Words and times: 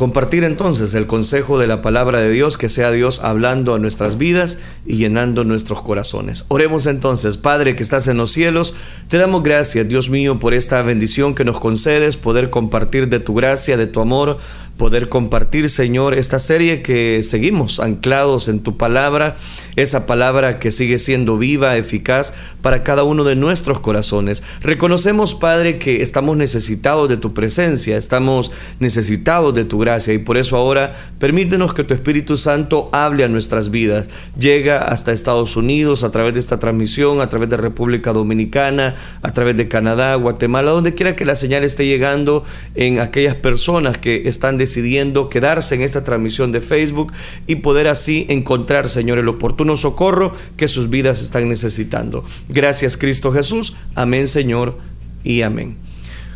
compartir 0.00 0.44
entonces 0.44 0.94
el 0.94 1.06
consejo 1.06 1.58
de 1.58 1.66
la 1.66 1.82
palabra 1.82 2.22
de 2.22 2.30
Dios, 2.30 2.56
que 2.56 2.70
sea 2.70 2.90
Dios 2.90 3.20
hablando 3.20 3.74
a 3.74 3.78
nuestras 3.78 4.16
vidas 4.16 4.58
y 4.86 4.96
llenando 4.96 5.44
nuestros 5.44 5.82
corazones. 5.82 6.46
Oremos 6.48 6.86
entonces, 6.86 7.36
Padre 7.36 7.76
que 7.76 7.82
estás 7.82 8.08
en 8.08 8.16
los 8.16 8.30
cielos, 8.30 8.74
te 9.08 9.18
damos 9.18 9.42
gracias, 9.42 9.86
Dios 9.90 10.08
mío, 10.08 10.38
por 10.38 10.54
esta 10.54 10.80
bendición 10.80 11.34
que 11.34 11.44
nos 11.44 11.60
concedes, 11.60 12.16
poder 12.16 12.48
compartir 12.48 13.10
de 13.10 13.20
tu 13.20 13.34
gracia, 13.34 13.76
de 13.76 13.86
tu 13.86 14.00
amor, 14.00 14.38
poder 14.80 15.10
compartir, 15.10 15.68
Señor, 15.68 16.14
esta 16.14 16.38
serie 16.38 16.80
que 16.80 17.22
seguimos 17.22 17.80
anclados 17.80 18.48
en 18.48 18.60
tu 18.60 18.78
palabra, 18.78 19.34
esa 19.76 20.06
palabra 20.06 20.58
que 20.58 20.70
sigue 20.70 20.96
siendo 20.96 21.36
viva, 21.36 21.76
eficaz 21.76 22.32
para 22.62 22.82
cada 22.82 23.04
uno 23.04 23.24
de 23.24 23.36
nuestros 23.36 23.80
corazones. 23.80 24.42
Reconocemos, 24.62 25.34
Padre, 25.34 25.78
que 25.78 26.00
estamos 26.00 26.38
necesitados 26.38 27.10
de 27.10 27.18
tu 27.18 27.34
presencia, 27.34 27.98
estamos 27.98 28.52
necesitados 28.78 29.54
de 29.54 29.66
tu 29.66 29.78
gracia 29.78 30.14
y 30.14 30.18
por 30.18 30.38
eso 30.38 30.56
ahora 30.56 30.94
permítenos 31.18 31.74
que 31.74 31.84
tu 31.84 31.92
Espíritu 31.92 32.38
Santo 32.38 32.88
hable 32.94 33.24
a 33.24 33.28
nuestras 33.28 33.70
vidas. 33.70 34.08
Llega 34.38 34.78
hasta 34.78 35.12
Estados 35.12 35.56
Unidos 35.56 36.04
a 36.04 36.10
través 36.10 36.32
de 36.32 36.40
esta 36.40 36.58
transmisión, 36.58 37.20
a 37.20 37.28
través 37.28 37.50
de 37.50 37.58
República 37.58 38.14
Dominicana, 38.14 38.94
a 39.20 39.34
través 39.34 39.58
de 39.58 39.68
Canadá, 39.68 40.14
Guatemala, 40.14 40.70
donde 40.70 40.94
quiera 40.94 41.16
que 41.16 41.26
la 41.26 41.34
señal 41.34 41.64
esté 41.64 41.84
llegando 41.84 42.44
en 42.74 42.98
aquellas 42.98 43.34
personas 43.34 43.98
que 43.98 44.22
están 44.24 44.56
decidiendo 44.70 45.28
quedarse 45.28 45.74
en 45.74 45.82
esta 45.82 46.04
transmisión 46.04 46.52
de 46.52 46.60
Facebook 46.60 47.12
y 47.48 47.56
poder 47.56 47.88
así 47.88 48.24
encontrar, 48.28 48.88
Señor, 48.88 49.18
el 49.18 49.26
oportuno 49.26 49.76
socorro 49.76 50.32
que 50.56 50.68
sus 50.68 50.88
vidas 50.88 51.22
están 51.22 51.48
necesitando. 51.48 52.24
Gracias, 52.48 52.96
Cristo 52.96 53.32
Jesús. 53.32 53.74
Amén, 53.96 54.28
Señor, 54.28 54.78
y 55.24 55.42
amén. 55.42 55.76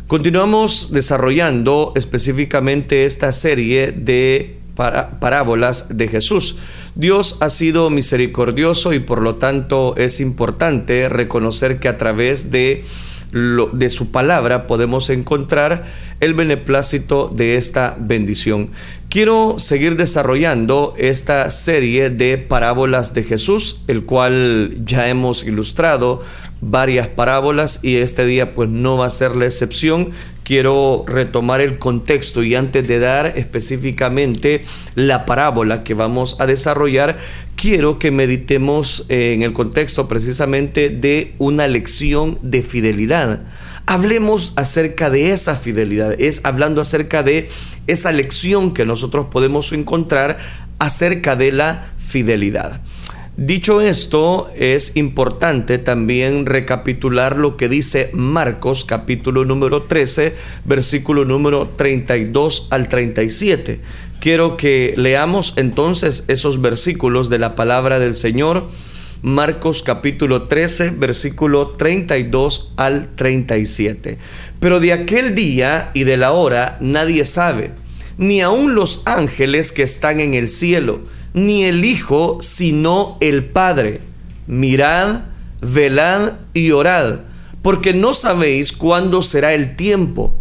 Continuamos 0.07 0.89
desarrollando 0.91 1.93
específicamente 1.95 3.05
esta 3.05 3.31
serie 3.31 3.93
de 3.93 4.57
parábolas 4.75 5.97
de 5.97 6.09
Jesús. 6.09 6.57
Dios 6.95 7.37
ha 7.39 7.49
sido 7.49 7.89
misericordioso 7.89 8.91
y 8.91 8.99
por 8.99 9.21
lo 9.21 9.35
tanto 9.35 9.95
es 9.95 10.19
importante 10.19 11.07
reconocer 11.07 11.79
que 11.79 11.87
a 11.87 11.97
través 11.97 12.51
de 12.51 12.83
de 13.31 13.89
su 13.89 14.11
palabra 14.11 14.67
podemos 14.67 15.09
encontrar 15.09 15.83
el 16.19 16.33
beneplácito 16.33 17.27
de 17.27 17.57
esta 17.57 17.95
bendición. 17.99 18.69
Quiero 19.09 19.55
seguir 19.57 19.95
desarrollando 19.95 20.93
esta 20.97 21.49
serie 21.49 22.09
de 22.09 22.37
parábolas 22.37 23.13
de 23.13 23.23
Jesús, 23.23 23.81
el 23.87 24.03
cual 24.03 24.75
ya 24.85 25.07
hemos 25.07 25.45
ilustrado 25.45 26.21
varias 26.61 27.07
parábolas 27.07 27.79
y 27.83 27.97
este 27.97 28.25
día 28.25 28.53
pues 28.55 28.69
no 28.69 28.97
va 28.97 29.05
a 29.05 29.09
ser 29.09 29.35
la 29.35 29.45
excepción. 29.45 30.11
Quiero 30.45 31.05
retomar 31.07 31.59
el 31.59 31.79
contexto 31.79 32.43
y 32.43 32.53
antes 32.53 32.87
de 32.87 32.99
dar 32.99 33.33
específicamente 33.35 34.63
la 34.93 35.25
parábola 35.25 35.83
que 35.83 35.95
vamos 35.95 36.39
a 36.39 36.45
desarrollar, 36.45 37.17
quiero 37.55 37.97
que 37.97 38.11
meditemos 38.11 39.05
en 39.09 39.41
el 39.41 39.53
contexto 39.53 40.07
precisamente 40.07 40.89
de 40.89 41.33
una 41.39 41.67
lección 41.67 42.37
de 42.43 42.61
fidelidad. 42.61 43.41
Hablemos 43.87 44.53
acerca 44.55 45.09
de 45.09 45.31
esa 45.31 45.55
fidelidad, 45.55 46.13
es 46.21 46.41
hablando 46.45 46.79
acerca 46.79 47.23
de 47.23 47.49
esa 47.87 48.11
lección 48.11 48.71
que 48.71 48.85
nosotros 48.85 49.25
podemos 49.31 49.73
encontrar 49.73 50.37
acerca 50.77 51.35
de 51.35 51.53
la 51.53 51.87
fidelidad. 51.97 52.83
Dicho 53.37 53.81
esto, 53.81 54.49
es 54.55 54.95
importante 54.95 55.77
también 55.77 56.45
recapitular 56.45 57.35
lo 57.35 57.57
que 57.57 57.67
dice 57.67 58.09
Marcos 58.13 58.85
capítulo 58.85 59.43
número 59.43 59.83
13, 59.83 60.33
versículo 60.63 61.25
número 61.25 61.67
32 61.67 62.67
al 62.69 62.87
37. 62.87 63.81
Quiero 64.21 64.55
que 64.55 64.93
leamos 64.95 65.53
entonces 65.57 66.23
esos 66.29 66.61
versículos 66.61 67.29
de 67.29 67.39
la 67.39 67.55
palabra 67.55 67.99
del 67.99 68.15
Señor. 68.15 68.69
Marcos 69.21 69.83
capítulo 69.83 70.43
13, 70.43 70.91
versículo 70.91 71.71
32 71.71 72.71
al 72.77 73.15
37. 73.15 74.17
Pero 74.61 74.79
de 74.79 74.93
aquel 74.93 75.35
día 75.35 75.91
y 75.93 76.05
de 76.05 76.15
la 76.15 76.31
hora 76.31 76.77
nadie 76.79 77.25
sabe, 77.25 77.73
ni 78.17 78.39
aun 78.39 78.75
los 78.75 79.01
ángeles 79.05 79.73
que 79.73 79.83
están 79.83 80.21
en 80.21 80.35
el 80.35 80.47
cielo 80.47 81.01
ni 81.35 81.65
el 81.65 81.83
Hijo, 81.83 82.37
sino 82.39 83.17
el 83.19 83.43
Padre. 83.43 84.01
Mirad, 84.47 85.25
velad 85.61 86.33
y 86.53 86.71
orad, 86.71 87.19
porque 87.61 87.93
no 87.93 88.13
sabéis 88.13 88.71
cuándo 88.71 89.21
será 89.21 89.53
el 89.53 89.75
tiempo. 89.75 90.33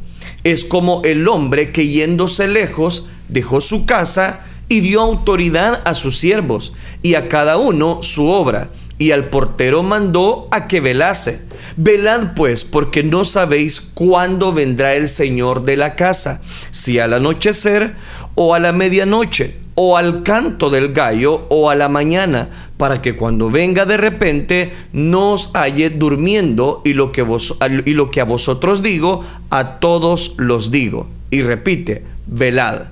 Es 0.45 0.65
como 0.65 1.03
el 1.05 1.27
hombre 1.29 1.73
que 1.73 1.89
yéndose 1.89 2.47
lejos 2.47 3.09
dejó 3.29 3.61
su 3.61 3.87
casa 3.87 4.41
y 4.69 4.81
dio 4.81 5.01
autoridad 5.01 5.83
a 5.85 5.95
sus 5.95 6.17
siervos 6.17 6.73
y 7.03 7.17
a 7.17 7.29
cada 7.29 7.57
uno 7.57 8.03
su 8.03 8.29
obra, 8.29 8.71
y 8.97 9.11
al 9.11 9.29
portero 9.31 9.83
mandó 9.83 10.47
a 10.53 10.69
que 10.69 10.81
velase. 10.81 11.43
Velad 11.77 12.35
pues, 12.37 12.65
porque 12.65 13.03
no 13.03 13.25
sabéis 13.25 13.81
cuándo 13.81 14.53
vendrá 14.53 14.95
el 14.95 15.09
Señor 15.09 15.65
de 15.65 15.77
la 15.77 15.97
casa, 15.97 16.41
si 16.71 17.01
al 17.01 17.15
anochecer 17.15 17.97
o 18.37 18.55
a 18.55 18.61
la 18.61 18.73
medianoche 18.73 19.64
o 19.75 19.97
al 19.97 20.23
canto 20.23 20.71
del 20.71 20.93
gallo 20.93 21.47
o 21.49 21.71
a 21.71 21.75
la 21.75 21.89
mañana, 21.89 22.49
para 22.77 23.03
que 23.03 23.17
cuando 23.17 23.51
venga 23.51 23.85
de 23.87 23.97
repente 23.97 24.73
no 24.93 25.33
os 25.33 25.51
halle 25.55 25.91
durmiendo 25.91 26.83
y 26.85 26.93
lo, 26.95 27.13
que 27.13 27.23
vos, 27.23 27.57
y 27.85 27.93
lo 27.93 28.11
que 28.11 28.21
a 28.21 28.25
vosotros 28.25 28.83
digo, 28.83 29.25
a 29.51 29.79
todos 29.79 30.35
los 30.37 30.71
digo. 30.71 31.09
Y 31.31 31.43
repite, 31.43 32.05
velad. 32.27 32.83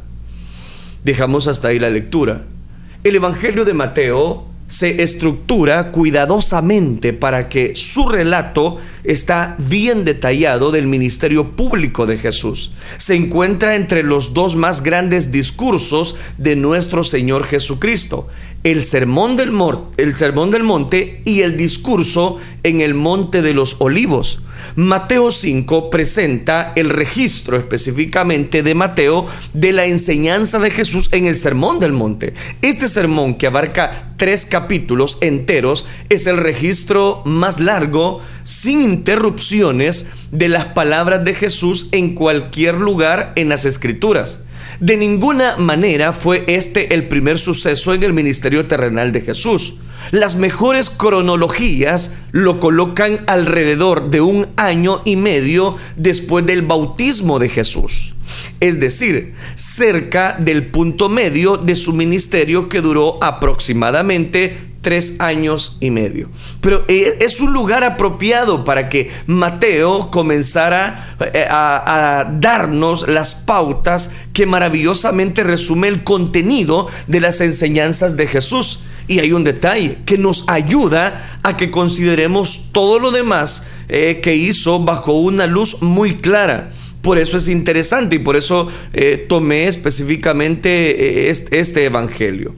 Dejamos 1.04 1.48
hasta 1.48 1.68
ahí 1.68 1.78
la 1.78 1.90
lectura. 1.90 2.42
El 3.04 3.16
Evangelio 3.16 3.64
de 3.64 3.74
Mateo 3.74 4.51
se 4.72 5.02
estructura 5.02 5.92
cuidadosamente 5.92 7.12
para 7.12 7.50
que 7.50 7.76
su 7.76 8.08
relato 8.08 8.78
está 9.04 9.54
bien 9.58 10.06
detallado 10.06 10.70
del 10.70 10.86
ministerio 10.86 11.50
público 11.50 12.06
de 12.06 12.16
Jesús. 12.16 12.72
Se 12.96 13.14
encuentra 13.14 13.76
entre 13.76 14.02
los 14.02 14.32
dos 14.32 14.56
más 14.56 14.82
grandes 14.82 15.30
discursos 15.30 16.16
de 16.38 16.56
nuestro 16.56 17.04
Señor 17.04 17.44
Jesucristo, 17.44 18.28
el 18.64 18.82
sermón 18.82 19.36
del, 19.36 19.52
el 19.98 20.16
sermón 20.16 20.50
del 20.50 20.62
monte 20.62 21.20
y 21.26 21.42
el 21.42 21.58
discurso 21.58 22.38
en 22.62 22.80
el 22.80 22.94
monte 22.94 23.42
de 23.42 23.52
los 23.52 23.76
olivos. 23.78 24.40
Mateo 24.76 25.30
5 25.30 25.90
presenta 25.90 26.72
el 26.76 26.90
registro 26.90 27.56
específicamente 27.56 28.62
de 28.62 28.74
Mateo 28.74 29.26
de 29.52 29.72
la 29.72 29.86
enseñanza 29.86 30.58
de 30.58 30.70
Jesús 30.70 31.08
en 31.12 31.26
el 31.26 31.36
Sermón 31.36 31.78
del 31.78 31.92
Monte. 31.92 32.34
Este 32.62 32.88
sermón 32.88 33.34
que 33.34 33.46
abarca 33.46 34.14
tres 34.16 34.46
capítulos 34.46 35.18
enteros 35.20 35.86
es 36.08 36.26
el 36.26 36.36
registro 36.36 37.22
más 37.24 37.60
largo, 37.60 38.20
sin 38.44 38.82
interrupciones, 38.82 40.06
de 40.30 40.48
las 40.48 40.66
palabras 40.66 41.24
de 41.24 41.34
Jesús 41.34 41.88
en 41.92 42.14
cualquier 42.14 42.76
lugar 42.76 43.32
en 43.36 43.48
las 43.48 43.64
escrituras. 43.64 44.44
De 44.82 44.96
ninguna 44.96 45.56
manera 45.58 46.12
fue 46.12 46.42
este 46.48 46.92
el 46.92 47.06
primer 47.06 47.38
suceso 47.38 47.94
en 47.94 48.02
el 48.02 48.12
ministerio 48.12 48.66
terrenal 48.66 49.12
de 49.12 49.20
Jesús. 49.20 49.76
Las 50.10 50.34
mejores 50.34 50.90
cronologías 50.90 52.16
lo 52.32 52.58
colocan 52.58 53.20
alrededor 53.28 54.10
de 54.10 54.22
un 54.22 54.48
año 54.56 55.00
y 55.04 55.14
medio 55.14 55.76
después 55.94 56.46
del 56.46 56.62
bautismo 56.62 57.38
de 57.38 57.48
Jesús. 57.48 58.14
Es 58.58 58.80
decir, 58.80 59.34
cerca 59.54 60.36
del 60.40 60.66
punto 60.66 61.08
medio 61.08 61.58
de 61.58 61.76
su 61.76 61.92
ministerio 61.92 62.68
que 62.68 62.80
duró 62.80 63.22
aproximadamente 63.22 64.71
tres 64.82 65.20
años 65.20 65.78
y 65.80 65.90
medio. 65.90 66.28
Pero 66.60 66.84
eh, 66.88 67.18
es 67.20 67.40
un 67.40 67.52
lugar 67.52 67.84
apropiado 67.84 68.64
para 68.64 68.88
que 68.88 69.10
Mateo 69.26 70.10
comenzara 70.10 71.16
eh, 71.32 71.46
a, 71.48 72.30
darnos 72.40 73.08
las 73.08 73.34
pautas 73.34 74.10
que 74.32 74.44
maravillosamente 74.44 75.44
resume 75.44 75.88
el 75.88 76.02
contenido 76.02 76.88
de 77.06 77.20
las 77.20 77.40
enseñanzas 77.40 78.16
de 78.16 78.26
Jesús. 78.26 78.80
Y 79.08 79.20
hay 79.20 79.32
un 79.32 79.44
detalle 79.44 79.98
que 80.04 80.18
nos 80.18 80.48
ayuda 80.48 81.38
a 81.42 81.56
que 81.56 81.70
consideremos 81.70 82.68
todo 82.72 82.98
lo 82.98 83.10
demás 83.10 83.66
eh, 83.88 84.20
que 84.22 84.34
hizo 84.34 84.80
bajo 84.80 85.12
una 85.12 85.46
luz 85.46 85.82
muy 85.82 86.16
clara. 86.16 86.70
Por 87.02 87.18
eso 87.18 87.36
es 87.36 87.48
interesante 87.48 88.16
y 88.16 88.20
por 88.20 88.36
eso 88.36 88.68
tomé 89.28 89.66
específicamente 89.66 91.28
este 91.28 91.84
evangelio. 91.84 92.54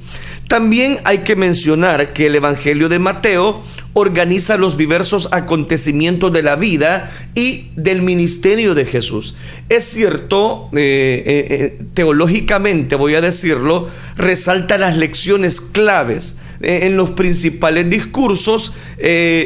También 0.55 0.99
hay 1.03 1.25
que 1.25 1.35
mencionar 1.35 2.13
que 2.13 2.27
el 2.27 2.37
Evangelio 2.37 2.89
de 2.89 3.01
Mateo 3.01 3.61
organiza 3.93 4.57
los 4.57 4.77
diversos 4.77 5.29
acontecimientos 5.33 6.31
de 6.33 6.45
la 6.45 6.55
vida 6.55 7.11
y 7.35 7.71
del 7.75 8.03
ministerio 8.03 8.77
de 8.77 8.85
Jesús. 8.85 9.35
Es 9.69 9.83
cierto, 9.83 10.69
eh, 10.73 11.25
eh, 11.27 11.47
eh, 11.51 11.85
teológicamente 11.95 12.95
voy 12.95 13.17
a 13.17 13.21
decirlo, 13.21 13.89
resalta 14.17 14.79
las 14.79 14.97
lecciones 14.97 15.61
claves 15.61 16.37
en 16.61 16.97
los 16.97 17.11
principales 17.11 17.91
discursos, 17.91 18.75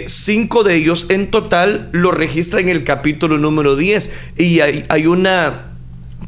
cinco 0.05 0.63
de 0.63 0.75
ellos 0.75 1.07
en 1.09 1.31
total 1.31 1.89
lo 1.93 2.11
registra 2.11 2.61
en 2.61 2.69
el 2.69 2.85
capítulo 2.85 3.39
número 3.39 3.77
10 3.77 4.13
y 4.37 4.61
hay, 4.61 4.85
hay 4.91 5.07
una 5.07 5.78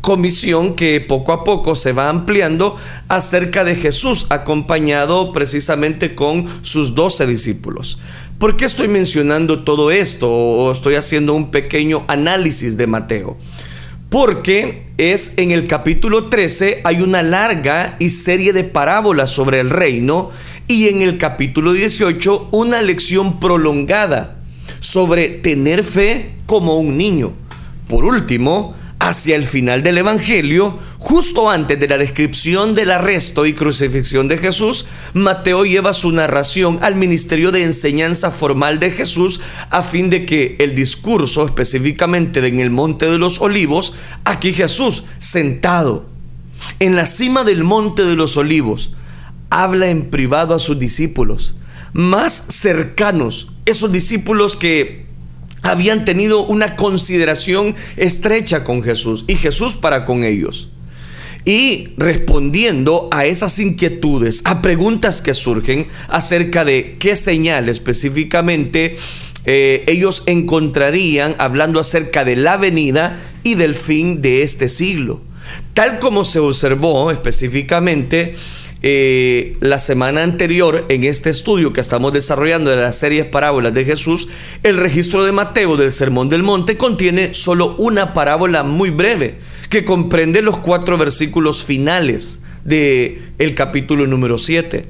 comisión 0.01 0.75
que 0.75 1.01
poco 1.01 1.33
a 1.33 1.45
poco 1.45 1.77
se 1.77 1.93
va 1.93 2.09
ampliando 2.09 2.77
acerca 3.09 3.65
de 3.65 3.77
Jesús, 3.77 4.27
acompañado 4.31 5.33
precisamente 5.33 6.15
con 6.15 6.47
sus 6.63 6.95
doce 6.95 7.27
discípulos. 7.27 7.99
¿Por 8.39 8.57
qué 8.57 8.65
estoy 8.65 8.89
mencionando 8.89 9.65
todo 9.65 9.91
esto 9.91 10.31
o 10.31 10.73
estoy 10.73 10.95
haciendo 10.95 11.35
un 11.35 11.51
pequeño 11.51 12.05
análisis 12.09 12.77
de 12.77 12.87
Mateo? 12.87 13.37
Porque 14.09 14.83
es 14.97 15.35
en 15.37 15.51
el 15.51 15.69
capítulo 15.69 16.25
13 16.25 16.81
hay 16.85 17.03
una 17.03 17.23
larga 17.23 17.97
y 18.01 18.11
serie 18.11 18.53
de 18.53 18.65
parábolas 18.65 19.31
sobre 19.31 19.61
el 19.61 19.71
reino 19.71 20.31
y 20.67 20.89
en 20.89 21.03
el 21.03 21.19
capítulo 21.19 21.73
18 21.73 22.49
una 22.51 22.83
lección 22.83 23.39
prolongada 23.39 24.39
sobre 24.81 25.29
tener 25.29 25.85
fe 25.85 26.31
como 26.47 26.79
un 26.79 26.97
niño. 26.97 27.33
Por 27.89 28.05
último, 28.05 28.75
hacia 29.11 29.35
el 29.35 29.45
final 29.45 29.83
del 29.83 29.99
Evangelio, 29.99 30.79
justo 30.99 31.51
antes 31.51 31.81
de 31.81 31.89
la 31.89 31.99
descripción 31.99 32.77
del 32.77 32.93
arresto 32.93 33.45
y 33.45 33.55
crucifixión 33.55 34.29
de 34.29 34.39
Jesús, 34.39 34.87
Mateo 35.15 35.65
lleva 35.65 35.93
su 35.95 36.13
narración 36.13 36.79
al 36.81 36.95
ministerio 36.95 37.51
de 37.51 37.65
enseñanza 37.65 38.31
formal 38.31 38.79
de 38.79 38.93
Jesús 38.93 39.41
a 39.71 39.83
fin 39.83 40.11
de 40.11 40.27
que 40.27 40.55
el 40.61 40.77
discurso 40.77 41.45
específicamente 41.45 42.47
en 42.47 42.61
el 42.61 42.71
Monte 42.71 43.07
de 43.07 43.19
los 43.19 43.41
Olivos, 43.41 43.95
aquí 44.25 44.53
Jesús 44.53 45.03
sentado 45.19 46.07
en 46.79 46.95
la 46.95 47.07
cima 47.07 47.43
del 47.43 47.65
Monte 47.65 48.05
de 48.05 48.15
los 48.15 48.37
Olivos, 48.37 48.93
habla 49.51 49.91
en 49.91 50.09
privado 50.09 50.55
a 50.55 50.61
sus 50.61 50.79
discípulos, 50.79 51.57
más 51.93 52.33
cercanos, 52.33 53.49
esos 53.67 53.91
discípulos 53.91 54.57
que 54.57 55.10
habían 55.63 56.05
tenido 56.05 56.45
una 56.45 56.77
consideración 56.77 57.75
estrecha 57.97 58.65
con 58.65 58.83
Jesús 58.83 59.25
y 59.27 59.37
Jesús 59.37 59.75
para 59.75 60.05
con 60.05 60.25
ellos. 60.25 60.69
Y 61.45 61.89
respondiendo 61.97 63.09
a 63.11 63.25
esas 63.25 63.59
inquietudes, 63.59 64.43
a 64.45 64.61
preguntas 64.61 65.23
que 65.23 65.33
surgen 65.33 65.87
acerca 66.09 66.65
de 66.65 66.97
qué 66.99 67.17
señal 67.17 67.69
específicamente 67.69 68.97
eh, 69.47 69.85
ellos 69.87 70.25
encontrarían 70.27 71.35
hablando 71.39 71.81
acerca 71.81 72.25
de 72.25 72.37
la 72.37 72.59
venida 72.59 73.19
y 73.43 73.55
del 73.55 73.75
fin 73.75 74.21
de 74.21 74.43
este 74.43 74.69
siglo. 74.69 75.23
Tal 75.73 75.99
como 75.99 76.25
se 76.25 76.41
observó 76.41 77.11
específicamente 77.11 78.35
eh, 78.83 79.57
la 79.61 79.79
semana 79.79 80.23
anterior 80.23 80.87
en 80.89 81.05
este 81.05 81.29
estudio 81.29 81.73
que 81.73 81.83
estamos 81.83 82.13
desarrollando 82.13 82.71
de 82.71 82.77
las 82.77 82.99
series 82.99 83.27
parábolas 83.27 83.75
de 83.75 83.85
Jesús, 83.85 84.29
el 84.63 84.79
registro 84.79 85.25
de 85.25 85.33
Mateo 85.33 85.77
del 85.77 85.93
Sermón 85.93 86.29
del 86.31 86.43
Monte 86.43 86.77
contiene 86.77 87.35
solo 87.35 87.75
una 87.77 88.15
parábola 88.15 88.63
muy 88.63 88.91
breve 88.91 89.39
que 89.69 89.85
comprende 89.85 90.41
los 90.41 90.57
cuatro 90.57 90.97
versículos 90.97 91.65
finales 91.65 92.41
de 92.65 93.21
el 93.39 93.55
capítulo 93.55 94.07
número 94.07 94.39
7. 94.39 94.87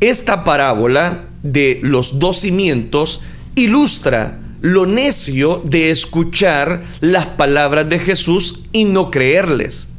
Esta 0.00 0.44
parábola 0.44 1.26
de 1.42 1.80
los 1.82 2.18
dos 2.18 2.40
cimientos 2.40 3.22
ilustra 3.54 4.40
lo 4.60 4.86
necio 4.86 5.62
de 5.64 5.90
escuchar 5.90 6.84
las 7.00 7.26
palabras 7.26 7.88
de 7.88 7.98
Jesús 7.98 8.64
y 8.72 8.84
no 8.84 9.10
creerles. 9.10 9.91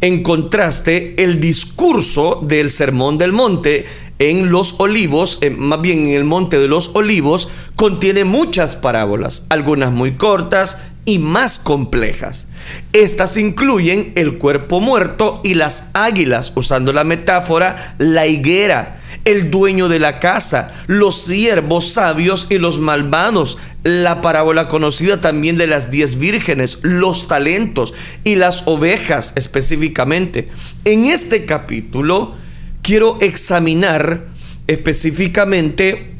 En 0.00 0.22
contraste, 0.22 1.14
el 1.18 1.40
discurso 1.40 2.40
del 2.42 2.70
Sermón 2.70 3.18
del 3.18 3.32
Monte 3.32 3.84
en 4.20 4.50
los 4.50 4.78
olivos, 4.78 5.40
más 5.56 5.80
bien 5.80 6.06
en 6.06 6.14
el 6.14 6.24
Monte 6.24 6.58
de 6.58 6.68
los 6.68 6.94
Olivos, 6.94 7.48
contiene 7.74 8.24
muchas 8.24 8.76
parábolas, 8.76 9.46
algunas 9.48 9.90
muy 9.90 10.12
cortas 10.12 10.78
y 11.04 11.18
más 11.18 11.58
complejas. 11.58 12.46
Estas 12.92 13.36
incluyen 13.36 14.12
el 14.14 14.38
cuerpo 14.38 14.80
muerto 14.80 15.40
y 15.42 15.54
las 15.54 15.90
águilas, 15.94 16.52
usando 16.54 16.92
la 16.92 17.02
metáfora, 17.02 17.96
la 17.98 18.26
higuera, 18.26 19.00
el 19.28 19.50
dueño 19.50 19.88
de 19.88 19.98
la 19.98 20.18
casa, 20.20 20.72
los 20.86 21.22
siervos 21.22 21.92
sabios 21.92 22.46
y 22.50 22.58
los 22.58 22.78
malvados, 22.78 23.58
la 23.84 24.20
parábola 24.22 24.68
conocida 24.68 25.20
también 25.20 25.58
de 25.58 25.66
las 25.66 25.90
diez 25.90 26.18
vírgenes, 26.18 26.80
los 26.82 27.28
talentos 27.28 27.92
y 28.24 28.36
las 28.36 28.62
ovejas 28.66 29.34
específicamente. 29.36 30.48
En 30.84 31.06
este 31.06 31.44
capítulo 31.44 32.34
quiero 32.82 33.18
examinar 33.20 34.26
específicamente 34.66 36.17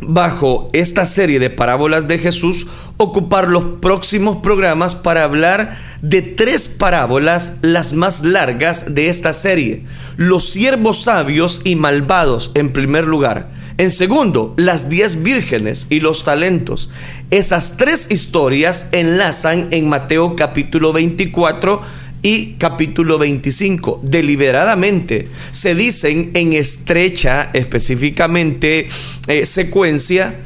bajo 0.00 0.68
esta 0.72 1.06
serie 1.06 1.38
de 1.38 1.50
parábolas 1.50 2.08
de 2.08 2.18
Jesús 2.18 2.66
ocupar 2.96 3.48
los 3.48 3.64
próximos 3.80 4.36
programas 4.36 4.94
para 4.94 5.24
hablar 5.24 5.76
de 6.02 6.22
tres 6.22 6.68
parábolas, 6.68 7.58
las 7.62 7.92
más 7.92 8.24
largas 8.24 8.94
de 8.94 9.08
esta 9.08 9.32
serie. 9.32 9.84
Los 10.16 10.44
siervos 10.44 11.04
sabios 11.04 11.62
y 11.64 11.76
malvados 11.76 12.52
en 12.54 12.72
primer 12.72 13.04
lugar. 13.04 13.50
En 13.78 13.90
segundo, 13.90 14.52
las 14.58 14.90
diez 14.90 15.22
vírgenes 15.22 15.86
y 15.88 16.00
los 16.00 16.24
talentos. 16.24 16.90
Esas 17.30 17.78
tres 17.78 18.10
historias 18.10 18.90
enlazan 18.92 19.68
en 19.70 19.88
Mateo 19.88 20.36
capítulo 20.36 20.92
24 20.92 21.80
y 22.22 22.54
capítulo 22.54 23.18
25. 23.18 24.00
Deliberadamente 24.02 25.28
se 25.50 25.74
dicen 25.74 26.30
en 26.34 26.52
estrecha 26.52 27.50
específicamente 27.52 28.86
eh, 29.26 29.46
secuencia 29.46 30.40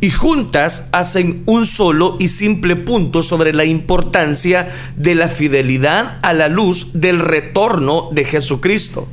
y 0.00 0.10
juntas 0.10 0.88
hacen 0.92 1.42
un 1.46 1.66
solo 1.66 2.16
y 2.20 2.28
simple 2.28 2.76
punto 2.76 3.22
sobre 3.22 3.52
la 3.52 3.64
importancia 3.64 4.68
de 4.96 5.14
la 5.14 5.28
fidelidad 5.28 6.18
a 6.22 6.32
la 6.32 6.48
luz 6.48 6.90
del 6.92 7.18
retorno 7.18 8.10
de 8.12 8.24
Jesucristo. 8.24 9.08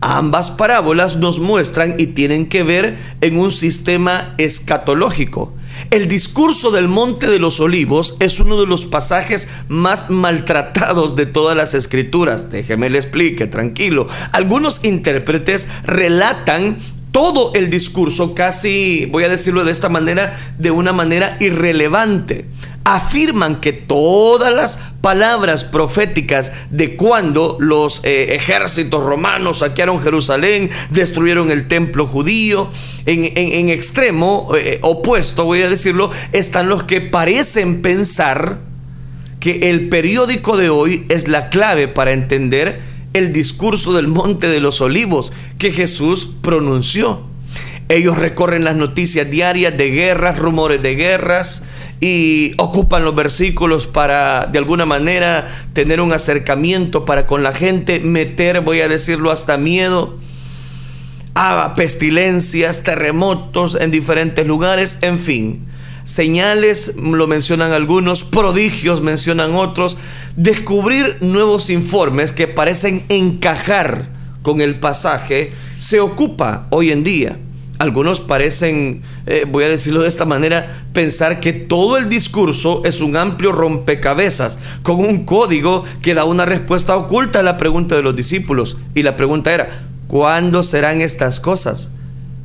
Ambas 0.00 0.50
parábolas 0.50 1.16
nos 1.16 1.40
muestran 1.40 1.96
y 1.98 2.08
tienen 2.08 2.48
que 2.48 2.62
ver 2.62 2.96
en 3.20 3.38
un 3.38 3.50
sistema 3.50 4.34
escatológico. 4.38 5.54
El 5.90 6.08
discurso 6.08 6.70
del 6.70 6.88
Monte 6.88 7.28
de 7.28 7.38
los 7.38 7.60
Olivos 7.60 8.16
es 8.20 8.40
uno 8.40 8.60
de 8.60 8.66
los 8.66 8.86
pasajes 8.86 9.48
más 9.68 10.10
maltratados 10.10 11.16
de 11.16 11.26
todas 11.26 11.56
las 11.56 11.74
escrituras. 11.74 12.50
Déjeme 12.50 12.90
le 12.90 12.98
explique, 12.98 13.46
tranquilo. 13.46 14.06
Algunos 14.32 14.84
intérpretes 14.84 15.68
relatan 15.84 16.76
todo 17.12 17.52
el 17.54 17.70
discurso, 17.70 18.34
casi, 18.34 19.06
voy 19.06 19.24
a 19.24 19.28
decirlo 19.28 19.64
de 19.64 19.72
esta 19.72 19.88
manera, 19.88 20.38
de 20.58 20.70
una 20.70 20.92
manera 20.92 21.36
irrelevante. 21.40 22.46
Afirman 22.94 23.60
que 23.60 23.74
todas 23.74 24.50
las 24.54 24.78
palabras 25.02 25.64
proféticas 25.64 26.52
de 26.70 26.96
cuando 26.96 27.58
los 27.60 28.02
eh, 28.02 28.34
ejércitos 28.34 29.04
romanos 29.04 29.58
saquearon 29.58 30.00
Jerusalén, 30.00 30.70
destruyeron 30.88 31.50
el 31.50 31.68
templo 31.68 32.06
judío, 32.06 32.70
en, 33.04 33.68
extremo 33.68 34.48
eh, 34.56 34.78
opuesto, 34.80 35.44
voy 35.44 35.60
a 35.60 35.68
decirlo, 35.68 36.10
están 36.32 36.70
los 36.70 36.84
que 36.84 37.02
parecen 37.02 37.82
pensar 37.82 38.60
que 39.38 39.68
el 39.68 39.90
periódico 39.90 40.56
de 40.56 40.70
hoy 40.70 41.04
es 41.10 41.28
la 41.28 41.50
clave 41.50 41.88
para 41.88 42.12
entender 42.12 42.80
el 43.12 43.34
discurso 43.34 43.92
del 43.92 44.08
Monte 44.08 44.48
de 44.48 44.60
los 44.60 44.80
Olivos 44.80 45.30
que 45.58 45.72
Jesús 45.72 46.26
pronunció. 46.40 47.20
Ellos 47.90 48.16
recorren 48.16 48.64
las 48.64 48.76
noticias 48.76 49.30
diarias 49.30 49.76
de 49.76 49.90
guerras, 49.90 50.38
rumores 50.38 50.82
de 50.82 50.94
guerras 50.94 51.64
y 52.00 52.52
ocupan 52.58 53.04
los 53.04 53.14
versículos 53.14 53.86
para 53.86 54.46
de 54.46 54.58
alguna 54.58 54.86
manera 54.86 55.46
tener 55.72 56.00
un 56.00 56.12
acercamiento 56.12 57.04
para 57.04 57.26
con 57.26 57.42
la 57.42 57.52
gente, 57.52 58.00
meter, 58.00 58.60
voy 58.60 58.80
a 58.80 58.88
decirlo, 58.88 59.30
hasta 59.30 59.58
miedo 59.58 60.16
a 61.34 61.74
pestilencias, 61.76 62.82
terremotos 62.82 63.76
en 63.80 63.90
diferentes 63.90 64.46
lugares, 64.46 64.98
en 65.02 65.18
fin 65.18 65.68
señales, 66.08 66.94
lo 66.96 67.26
mencionan 67.26 67.72
algunos, 67.72 68.24
prodigios 68.24 69.02
mencionan 69.02 69.54
otros, 69.54 69.98
descubrir 70.36 71.18
nuevos 71.20 71.68
informes 71.68 72.32
que 72.32 72.48
parecen 72.48 73.04
encajar 73.10 74.08
con 74.40 74.62
el 74.62 74.80
pasaje 74.80 75.52
se 75.76 76.00
ocupa 76.00 76.66
hoy 76.70 76.92
en 76.92 77.04
día. 77.04 77.36
Algunos 77.78 78.20
parecen, 78.20 79.02
eh, 79.26 79.44
voy 79.48 79.62
a 79.62 79.68
decirlo 79.68 80.02
de 80.02 80.08
esta 80.08 80.24
manera, 80.24 80.68
pensar 80.92 81.38
que 81.38 81.52
todo 81.52 81.96
el 81.96 82.08
discurso 82.08 82.82
es 82.84 83.00
un 83.00 83.16
amplio 83.16 83.52
rompecabezas 83.52 84.58
con 84.82 84.96
un 84.96 85.24
código 85.24 85.84
que 86.02 86.14
da 86.14 86.24
una 86.24 86.44
respuesta 86.44 86.96
oculta 86.96 87.38
a 87.38 87.44
la 87.44 87.56
pregunta 87.56 87.94
de 87.94 88.02
los 88.02 88.16
discípulos. 88.16 88.78
Y 88.96 89.04
la 89.04 89.14
pregunta 89.14 89.54
era, 89.54 89.68
¿cuándo 90.08 90.64
serán 90.64 91.00
estas 91.00 91.38
cosas? 91.38 91.92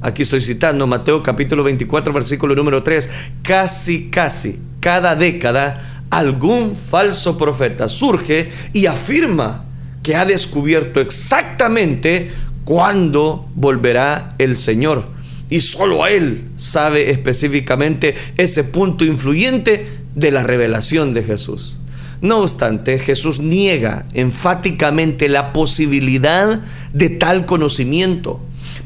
Aquí 0.01 0.21
estoy 0.21 0.41
citando 0.41 0.85
Mateo 0.85 1.23
capítulo 1.23 1.63
24, 1.63 2.13
versículo 2.13 2.53
número 2.53 2.83
3. 2.83 3.09
Casi, 3.41 4.09
casi, 4.09 4.59
cada 4.81 5.15
década, 5.15 6.03
algún 6.11 6.75
falso 6.75 7.39
profeta 7.39 7.87
surge 7.87 8.51
y 8.71 8.85
afirma 8.85 9.65
que 10.03 10.15
ha 10.15 10.25
descubierto 10.25 10.99
exactamente 10.99 12.29
cuándo 12.65 13.47
volverá 13.55 14.35
el 14.37 14.55
Señor. 14.55 15.12
Y 15.53 15.61
solo 15.61 16.07
Él 16.07 16.49
sabe 16.57 17.11
específicamente 17.11 18.15
ese 18.37 18.63
punto 18.63 19.05
influyente 19.05 19.87
de 20.15 20.31
la 20.31 20.41
revelación 20.41 21.13
de 21.13 21.21
Jesús. 21.21 21.79
No 22.21 22.39
obstante, 22.39 22.97
Jesús 22.97 23.37
niega 23.37 24.07
enfáticamente 24.15 25.29
la 25.29 25.53
posibilidad 25.53 26.59
de 26.91 27.09
tal 27.09 27.45
conocimiento. 27.45 28.41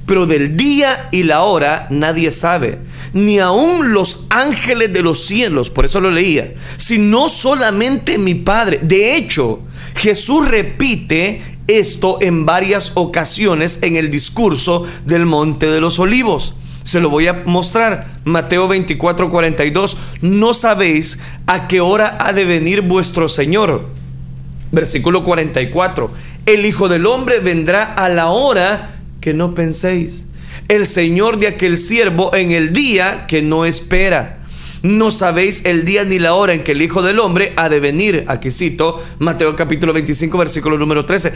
Pero 0.06 0.26
del 0.26 0.58
día 0.58 1.08
y 1.14 1.24
la 1.24 1.44
hora 1.44 1.88
nadie 1.90 2.32
sabe, 2.32 2.80
ni 3.14 3.40
aun 3.40 3.94
los 3.94 4.26
ángeles 4.30 4.92
de 4.92 5.04
los 5.04 5.26
cielos, 5.26 5.70
por 5.70 5.86
eso 5.86 6.02
lo 6.02 6.12
leía, 6.12 6.54
sino 6.76 7.30
solamente 7.30 8.18
mi 8.18 8.36
Padre. 8.36 8.82
De 8.82 9.16
hecho, 9.16 9.62
Jesús 9.96 10.46
repite 10.50 11.42
esto 11.68 12.18
en 12.22 12.46
varias 12.46 12.92
ocasiones 12.96 13.80
en 13.84 13.96
el 13.96 14.12
discurso 14.12 14.86
del 15.06 15.26
Monte 15.26 15.68
de 15.68 15.80
los 15.80 15.98
Olivos. 16.00 16.56
Se 16.88 17.02
lo 17.02 17.10
voy 17.10 17.28
a 17.28 17.44
mostrar. 17.46 18.08
Mateo 18.24 18.70
24, 18.70 19.30
42. 19.30 19.98
No 20.22 20.54
sabéis 20.54 21.20
a 21.46 21.68
qué 21.68 21.82
hora 21.82 22.18
ha 22.18 22.32
de 22.32 22.46
venir 22.46 22.80
vuestro 22.80 23.28
Señor. 23.28 23.90
Versículo 24.72 25.22
44. 25.22 26.10
El 26.46 26.66
Hijo 26.66 26.88
del 26.88 27.06
Hombre 27.06 27.42
vendrá 27.42 27.84
a 27.84 28.08
la 28.08 28.30
hora 28.30 28.90
que 29.20 29.34
no 29.34 29.54
penséis. 29.54 30.28
El 30.70 30.86
Señor 30.86 31.40
de 31.40 31.48
aquel 31.48 31.76
siervo 31.76 32.34
en 32.34 32.52
el 32.52 32.72
día 32.72 33.28
que 33.28 33.42
no 33.42 33.66
espera. 33.66 34.38
No 34.82 35.12
sabéis 35.12 35.66
el 35.66 35.84
día 35.84 36.06
ni 36.06 36.20
la 36.20 36.36
hora 36.36 36.54
en 36.54 36.64
que 36.64 36.72
el 36.72 36.82
Hijo 36.82 37.02
del 37.02 37.20
Hombre 37.20 37.52
ha 37.58 37.68
de 37.68 37.82
venir. 37.82 38.24
Aquí 38.30 38.50
cito 38.50 39.04
Mateo 39.20 39.58
capítulo 39.58 39.92
25, 39.92 40.38
versículo 40.38 40.78
número 40.78 41.06
13. 41.06 41.34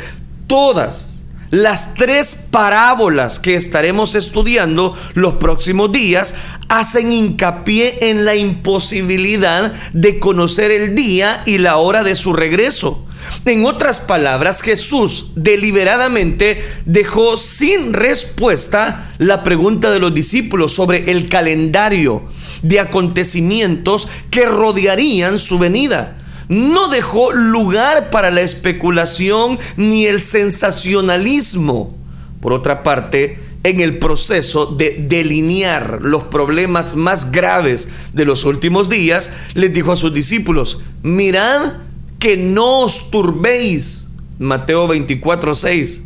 Todas 0.47 1.20
las 1.51 1.95
tres 1.95 2.47
parábolas 2.49 3.37
que 3.39 3.55
estaremos 3.55 4.15
estudiando 4.15 4.97
los 5.13 5.33
próximos 5.33 5.91
días 5.91 6.35
hacen 6.69 7.11
hincapié 7.11 8.09
en 8.09 8.23
la 8.23 8.35
imposibilidad 8.35 9.73
de 9.91 10.17
conocer 10.17 10.71
el 10.71 10.95
día 10.95 11.43
y 11.45 11.57
la 11.57 11.75
hora 11.77 12.03
de 12.03 12.15
su 12.15 12.31
regreso. 12.31 13.05
En 13.45 13.65
otras 13.65 13.99
palabras, 13.99 14.61
Jesús 14.61 15.31
deliberadamente 15.35 16.63
dejó 16.85 17.35
sin 17.37 17.93
respuesta 17.93 19.13
la 19.17 19.43
pregunta 19.43 19.91
de 19.91 19.99
los 19.99 20.13
discípulos 20.13 20.73
sobre 20.73 21.11
el 21.11 21.27
calendario 21.27 22.23
de 22.63 22.79
acontecimientos 22.79 24.07
que 24.29 24.45
rodearían 24.45 25.37
su 25.37 25.59
venida 25.59 26.17
no 26.49 26.89
dejó 26.89 27.31
lugar 27.31 28.09
para 28.09 28.31
la 28.31 28.41
especulación 28.41 29.59
ni 29.77 30.05
el 30.05 30.21
sensacionalismo. 30.21 31.95
Por 32.41 32.53
otra 32.53 32.83
parte, 32.83 33.39
en 33.63 33.79
el 33.79 33.99
proceso 33.99 34.65
de 34.65 35.05
delinear 35.07 35.99
los 36.01 36.23
problemas 36.23 36.95
más 36.95 37.31
graves 37.31 37.87
de 38.13 38.25
los 38.25 38.43
últimos 38.43 38.89
días, 38.89 39.31
les 39.53 39.71
dijo 39.71 39.91
a 39.91 39.95
sus 39.95 40.13
discípulos, 40.13 40.81
mirad 41.03 41.73
que 42.19 42.37
no 42.37 42.81
os 42.81 43.11
turbéis. 43.11 44.07
Mateo 44.39 44.87
24, 44.87 45.53
6. 45.53 46.03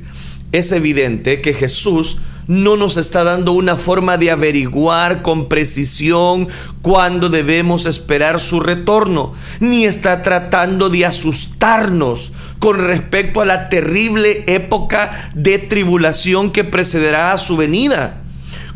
Es 0.52 0.72
evidente 0.72 1.42
que 1.42 1.54
Jesús 1.54 2.18
no 2.48 2.78
nos 2.78 2.98
está 2.98 3.24
dando 3.24 3.54
una 3.54 3.76
forma 3.76 4.18
de 4.18 4.32
averiguar 4.32 5.22
con 5.22 5.48
precisión 5.48 6.48
cuándo 6.82 7.30
debemos 7.30 7.86
esperar 7.86 8.40
su 8.40 8.60
retorno, 8.60 9.34
ni 9.60 9.86
está 9.86 10.22
tratando 10.22 10.90
de 10.90 11.06
asustarnos 11.06 12.32
con 12.60 12.78
respecto 12.78 13.42
a 13.42 13.46
la 13.46 13.70
terrible 13.70 14.44
época 14.48 15.12
de 15.34 15.58
tribulación 15.60 16.52
que 16.52 16.64
precederá 16.64 17.32
a 17.32 17.38
su 17.38 17.58
venida. 17.58 18.25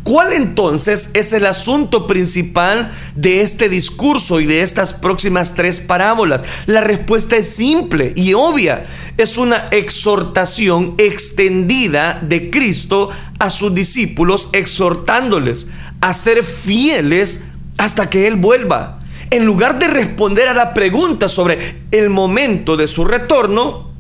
¿Cuál 0.04 0.34
entonces 0.34 1.12
es 1.14 1.34
el 1.34 1.46
asunto 1.46 2.08
principal 2.08 2.92
de 3.16 3.42
este 3.42 3.70
discurso 3.70 4.40
y 4.40 4.46
de 4.46 4.62
estas 4.62 4.94
próximas 4.94 5.56
tres 5.56 5.80
parábolas? 5.80 6.44
La 6.66 6.82
respuesta 6.82 7.36
es 7.36 7.48
simple 7.48 8.14
y 8.16 8.34
obvia. 8.34 8.86
Es 9.18 9.38
una 9.38 9.68
exhortación 9.72 10.96
extendida 10.98 12.20
de 12.22 12.50
Cristo 12.50 13.10
a 13.40 13.50
sus 13.50 13.76
discípulos, 13.76 14.50
exhortándoles 14.54 15.68
a 16.02 16.14
ser 16.14 16.44
fieles 16.44 17.44
hasta 17.78 18.10
que 18.10 18.28
Él 18.28 18.36
vuelva. 18.36 19.00
En 19.32 19.46
lugar 19.46 19.78
de 19.78 19.88
responder 19.88 20.48
a 20.48 20.54
la 20.54 20.74
pregunta 20.74 21.30
sobre 21.30 21.76
el 21.92 22.10
momento 22.10 22.78
de 22.78 22.88
su 22.88 23.06
retorno, 23.06 23.92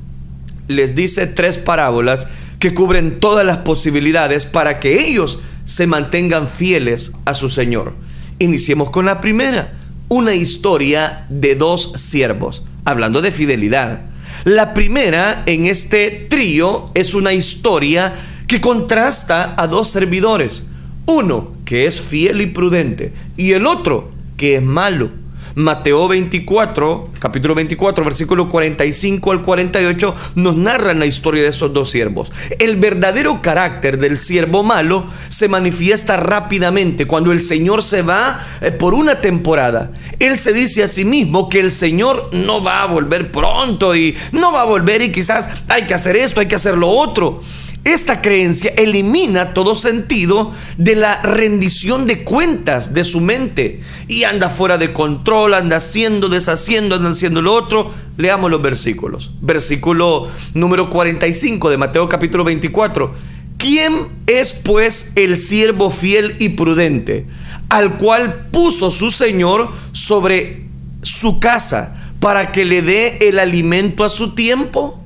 les 0.68 0.96
dice 0.96 1.28
tres 1.28 1.58
parábolas 1.58 2.28
que 2.60 2.74
cubren 2.74 3.20
todas 3.20 3.46
las 3.46 3.60
posibilidades 3.60 4.46
para 4.46 4.80
que 4.80 5.08
ellos 5.08 5.40
se 5.70 5.86
mantengan 5.86 6.48
fieles 6.48 7.12
a 7.26 7.36
su 7.36 7.48
Señor. 7.48 7.94
Iniciemos 8.40 8.90
con 8.90 9.06
la 9.06 9.22
primera, 9.22 9.76
una 10.08 10.34
historia 10.34 11.28
de 11.30 11.54
dos 11.54 11.94
siervos, 11.96 12.66
hablando 12.86 13.22
de 13.22 13.32
fidelidad. 13.32 14.02
La 14.46 14.74
primera 14.74 15.44
en 15.46 15.66
este 15.66 16.26
trío 16.28 16.90
es 16.96 17.14
una 17.14 17.34
historia 17.34 18.16
que 18.48 18.60
contrasta 18.60 19.54
a 19.62 19.68
dos 19.68 19.90
servidores, 19.90 20.66
uno 21.06 21.52
que 21.66 21.86
es 21.86 22.02
fiel 22.02 22.42
y 22.42 22.48
prudente 22.48 23.14
y 23.38 23.52
el 23.52 23.68
otro 23.68 24.10
que 24.38 24.56
es 24.56 24.64
malo. 24.64 25.12
Mateo 25.60 26.08
24, 26.08 27.10
capítulo 27.20 27.54
24, 27.54 28.06
versículo 28.06 28.48
45 28.48 29.32
al 29.34 29.42
48, 29.42 30.16
nos 30.36 30.56
narran 30.56 31.00
la 31.00 31.06
historia 31.06 31.44
de 31.44 31.50
estos 31.50 31.74
dos 31.74 31.90
siervos. 31.92 32.32
El 32.60 32.78
verdadero 32.78 33.42
carácter 33.42 33.98
del 33.98 34.16
siervo 34.16 34.64
malo 34.64 35.06
se 35.28 35.50
manifiesta 35.50 36.16
rápidamente 36.16 37.08
cuando 37.08 37.34
el 37.34 37.42
Señor 37.42 37.84
se 37.84 38.04
va 38.04 38.40
eh, 38.62 38.72
por 38.72 38.94
una 38.94 39.20
temporada. 39.20 39.92
Él 40.20 40.38
se 40.38 40.54
dice 40.54 40.82
a 40.82 40.88
sí 40.88 41.04
mismo 41.04 41.50
que 41.50 41.60
el 41.60 41.72
Señor 41.72 42.30
no 42.32 42.64
va 42.64 42.84
a 42.84 42.88
volver 42.88 43.30
pronto 43.30 43.98
y 43.98 44.16
no 44.32 44.54
va 44.54 44.62
a 44.62 44.66
volver 44.66 45.02
y 45.02 45.12
quizás 45.12 45.66
hay 45.68 45.86
que 45.88 45.94
hacer 45.94 46.16
esto, 46.16 46.40
hay 46.40 46.48
que 46.48 46.56
hacer 46.56 46.78
lo 46.78 46.88
otro. 46.88 47.42
Esta 47.90 48.22
creencia 48.22 48.72
elimina 48.78 49.56
todo 49.56 49.74
sentido 49.74 50.52
de 50.78 50.96
la 50.96 51.24
rendición 51.24 52.06
de 52.06 52.24
cuentas 52.24 52.94
de 52.94 53.04
su 53.04 53.20
mente 53.20 53.80
y 54.08 54.26
anda 54.26 54.48
fuera 54.48 54.78
de 54.78 54.94
control, 54.94 55.56
anda 55.56 55.78
haciendo, 55.78 56.30
deshaciendo, 56.30 56.94
anda 56.94 57.10
haciendo 57.10 57.42
lo 57.42 57.52
otro. 57.52 57.92
Leamos 58.16 58.52
los 58.52 58.62
versículos. 58.62 59.32
Versículo 59.42 60.28
número 60.54 60.92
45 60.92 61.72
de 61.72 61.78
Mateo 61.80 62.08
capítulo 62.08 62.44
24. 62.44 63.12
¿Quién 63.58 64.10
es 64.28 64.54
pues 64.54 65.14
el 65.16 65.36
siervo 65.36 65.90
fiel 65.90 66.36
y 66.38 66.50
prudente, 66.50 67.26
al 67.70 67.98
cual 67.98 68.50
puso 68.52 68.92
su 68.92 69.10
Señor 69.10 69.72
sobre 69.94 70.68
su 71.02 71.40
casa 71.40 71.96
para 72.20 72.52
que 72.52 72.66
le 72.66 72.84
dé 72.84 73.18
el 73.28 73.40
alimento 73.40 74.04
a 74.04 74.10
su 74.10 74.36
tiempo? 74.36 75.00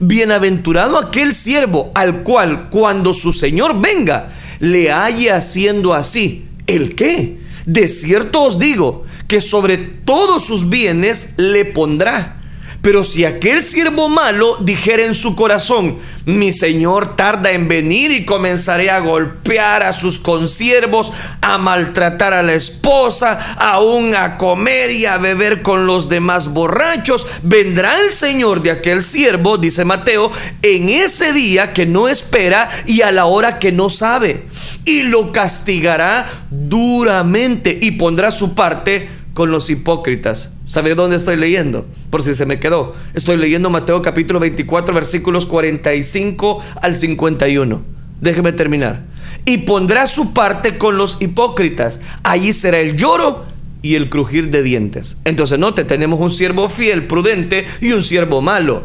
Bienaventurado 0.00 0.98
aquel 0.98 1.32
siervo 1.32 1.92
al 1.94 2.22
cual 2.22 2.68
cuando 2.70 3.14
su 3.14 3.32
Señor 3.32 3.80
venga 3.80 4.28
le 4.58 4.90
haya 4.90 5.36
haciendo 5.36 5.94
así. 5.94 6.46
¿El 6.66 6.94
qué? 6.94 7.38
De 7.66 7.86
cierto 7.86 8.42
os 8.42 8.58
digo 8.58 9.04
que 9.28 9.40
sobre 9.40 9.76
todos 9.78 10.44
sus 10.44 10.68
bienes 10.68 11.34
le 11.36 11.64
pondrá. 11.64 12.39
Pero 12.82 13.04
si 13.04 13.26
aquel 13.26 13.60
siervo 13.60 14.08
malo 14.08 14.56
dijera 14.60 15.04
en 15.04 15.14
su 15.14 15.36
corazón, 15.36 15.98
mi 16.24 16.50
señor 16.50 17.14
tarda 17.14 17.50
en 17.50 17.68
venir 17.68 18.10
y 18.10 18.24
comenzaré 18.24 18.90
a 18.90 19.00
golpear 19.00 19.82
a 19.82 19.92
sus 19.92 20.18
consiervos, 20.18 21.12
a 21.42 21.58
maltratar 21.58 22.32
a 22.32 22.42
la 22.42 22.54
esposa, 22.54 23.38
aún 23.58 24.14
a 24.14 24.38
comer 24.38 24.92
y 24.92 25.04
a 25.04 25.18
beber 25.18 25.60
con 25.60 25.86
los 25.86 26.08
demás 26.08 26.54
borrachos, 26.54 27.26
vendrá 27.42 28.00
el 28.00 28.10
señor 28.12 28.62
de 28.62 28.70
aquel 28.70 29.02
siervo, 29.02 29.58
dice 29.58 29.84
Mateo, 29.84 30.32
en 30.62 30.88
ese 30.88 31.34
día 31.34 31.74
que 31.74 31.84
no 31.84 32.08
espera 32.08 32.70
y 32.86 33.02
a 33.02 33.12
la 33.12 33.26
hora 33.26 33.58
que 33.58 33.72
no 33.72 33.90
sabe, 33.90 34.46
y 34.86 35.02
lo 35.02 35.32
castigará 35.32 36.26
duramente 36.50 37.78
y 37.80 37.92
pondrá 37.92 38.30
su 38.30 38.54
parte 38.54 39.19
con 39.40 39.50
los 39.50 39.70
hipócritas. 39.70 40.50
¿Sabe 40.64 40.94
dónde 40.94 41.16
estoy 41.16 41.36
leyendo? 41.36 41.86
Por 42.10 42.22
si 42.22 42.34
se 42.34 42.44
me 42.44 42.60
quedó. 42.60 42.94
Estoy 43.14 43.38
leyendo 43.38 43.70
Mateo 43.70 44.02
capítulo 44.02 44.38
24 44.38 44.94
versículos 44.94 45.46
45 45.46 46.62
al 46.82 46.92
51. 46.92 47.82
Déjeme 48.20 48.52
terminar. 48.52 49.06
Y 49.46 49.56
pondrá 49.56 50.06
su 50.06 50.34
parte 50.34 50.76
con 50.76 50.98
los 50.98 51.22
hipócritas. 51.22 52.02
Allí 52.22 52.52
será 52.52 52.80
el 52.80 52.98
lloro 52.98 53.46
y 53.80 53.94
el 53.94 54.10
crujir 54.10 54.50
de 54.50 54.62
dientes. 54.62 55.16
Entonces 55.24 55.58
note, 55.58 55.84
tenemos 55.84 56.20
un 56.20 56.28
siervo 56.28 56.68
fiel, 56.68 57.06
prudente 57.06 57.66
y 57.80 57.92
un 57.92 58.02
siervo 58.02 58.42
malo. 58.42 58.82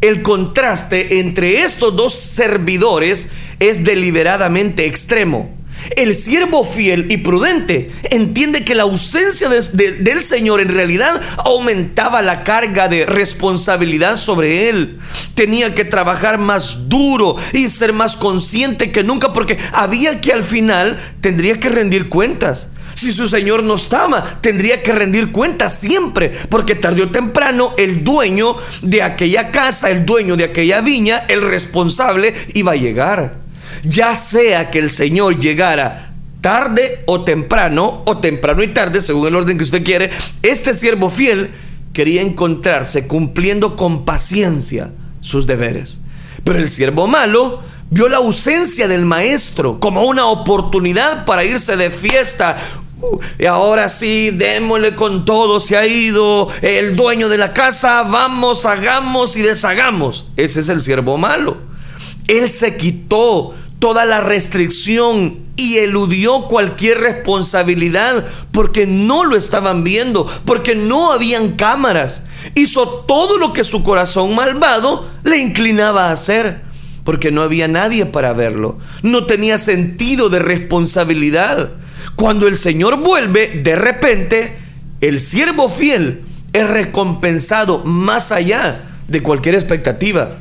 El 0.00 0.22
contraste 0.22 1.20
entre 1.20 1.62
estos 1.62 1.94
dos 1.94 2.12
servidores 2.12 3.30
es 3.60 3.84
deliberadamente 3.84 4.86
extremo. 4.86 5.59
El 5.96 6.14
siervo 6.14 6.64
fiel 6.64 7.10
y 7.10 7.18
prudente 7.18 7.90
entiende 8.10 8.64
que 8.64 8.74
la 8.74 8.84
ausencia 8.84 9.48
del 9.48 10.20
Señor 10.20 10.60
en 10.60 10.68
realidad 10.68 11.20
aumentaba 11.38 12.22
la 12.22 12.44
carga 12.44 12.88
de 12.88 13.06
responsabilidad 13.06 14.16
sobre 14.16 14.68
él. 14.68 14.98
Tenía 15.34 15.74
que 15.74 15.84
trabajar 15.84 16.38
más 16.38 16.88
duro 16.88 17.36
y 17.52 17.68
ser 17.68 17.92
más 17.92 18.16
consciente 18.16 18.92
que 18.92 19.04
nunca 19.04 19.32
porque 19.32 19.58
había 19.72 20.20
que 20.20 20.32
al 20.32 20.44
final 20.44 20.98
tendría 21.20 21.58
que 21.58 21.68
rendir 21.68 22.08
cuentas. 22.08 22.68
Si 22.94 23.12
su 23.12 23.28
señor 23.28 23.62
no 23.62 23.76
estaba, 23.76 24.40
tendría 24.42 24.82
que 24.82 24.92
rendir 24.92 25.32
cuentas 25.32 25.78
siempre, 25.78 26.32
porque 26.50 26.74
tarde 26.74 27.04
o 27.04 27.08
temprano 27.10 27.72
el 27.78 28.04
dueño 28.04 28.56
de 28.82 29.02
aquella 29.02 29.50
casa, 29.50 29.88
el 29.88 30.04
dueño 30.04 30.36
de 30.36 30.44
aquella 30.44 30.82
viña, 30.82 31.22
el 31.28 31.40
responsable, 31.40 32.34
iba 32.52 32.72
a 32.72 32.76
llegar. 32.76 33.39
Ya 33.84 34.14
sea 34.14 34.70
que 34.70 34.78
el 34.78 34.90
señor 34.90 35.38
llegara 35.38 36.12
tarde 36.40 37.02
o 37.06 37.22
temprano, 37.22 38.02
o 38.06 38.18
temprano 38.18 38.62
y 38.62 38.72
tarde, 38.72 39.00
según 39.00 39.26
el 39.26 39.36
orden 39.36 39.58
que 39.58 39.64
usted 39.64 39.84
quiere, 39.84 40.10
este 40.42 40.74
siervo 40.74 41.10
fiel 41.10 41.50
quería 41.92 42.22
encontrarse 42.22 43.06
cumpliendo 43.06 43.76
con 43.76 44.04
paciencia 44.04 44.90
sus 45.20 45.46
deberes. 45.46 45.98
Pero 46.44 46.58
el 46.58 46.68
siervo 46.68 47.06
malo 47.06 47.60
vio 47.90 48.08
la 48.08 48.18
ausencia 48.18 48.88
del 48.88 49.04
maestro 49.04 49.80
como 49.80 50.04
una 50.04 50.26
oportunidad 50.26 51.24
para 51.24 51.44
irse 51.44 51.76
de 51.76 51.90
fiesta. 51.90 52.56
Uh, 53.00 53.18
y 53.38 53.46
ahora 53.46 53.88
sí, 53.88 54.30
démosle 54.30 54.94
con 54.94 55.24
todo, 55.24 55.58
se 55.58 55.76
ha 55.76 55.86
ido 55.86 56.48
el 56.62 56.96
dueño 56.96 57.28
de 57.28 57.38
la 57.38 57.52
casa, 57.52 58.02
vamos, 58.02 58.66
hagamos 58.66 59.36
y 59.36 59.42
deshagamos. 59.42 60.26
Ese 60.36 60.60
es 60.60 60.68
el 60.68 60.80
siervo 60.80 61.18
malo. 61.18 61.58
Él 62.28 62.48
se 62.48 62.76
quitó 62.76 63.54
toda 63.80 64.04
la 64.04 64.20
restricción 64.20 65.38
y 65.56 65.78
eludió 65.78 66.42
cualquier 66.42 67.00
responsabilidad 67.00 68.24
porque 68.52 68.86
no 68.86 69.24
lo 69.24 69.36
estaban 69.36 69.82
viendo, 69.82 70.30
porque 70.44 70.74
no 70.74 71.12
habían 71.12 71.52
cámaras. 71.52 72.22
Hizo 72.54 72.86
todo 72.88 73.38
lo 73.38 73.52
que 73.52 73.64
su 73.64 73.82
corazón 73.82 74.34
malvado 74.34 75.08
le 75.24 75.38
inclinaba 75.38 76.08
a 76.08 76.12
hacer, 76.12 76.60
porque 77.04 77.30
no 77.30 77.42
había 77.42 77.68
nadie 77.68 78.06
para 78.06 78.34
verlo. 78.34 78.78
No 79.02 79.24
tenía 79.24 79.58
sentido 79.58 80.28
de 80.28 80.38
responsabilidad. 80.38 81.70
Cuando 82.16 82.48
el 82.48 82.56
Señor 82.56 82.98
vuelve, 82.98 83.62
de 83.64 83.76
repente, 83.76 84.56
el 85.00 85.18
siervo 85.18 85.70
fiel 85.70 86.22
es 86.52 86.68
recompensado 86.68 87.82
más 87.84 88.30
allá 88.30 88.82
de 89.08 89.22
cualquier 89.22 89.54
expectativa 89.54 90.38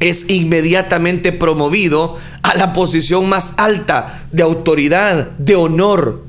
es 0.00 0.28
inmediatamente 0.30 1.32
promovido 1.32 2.16
a 2.42 2.54
la 2.56 2.72
posición 2.72 3.28
más 3.28 3.54
alta 3.58 4.26
de 4.32 4.42
autoridad, 4.42 5.30
de 5.38 5.54
honor. 5.54 6.24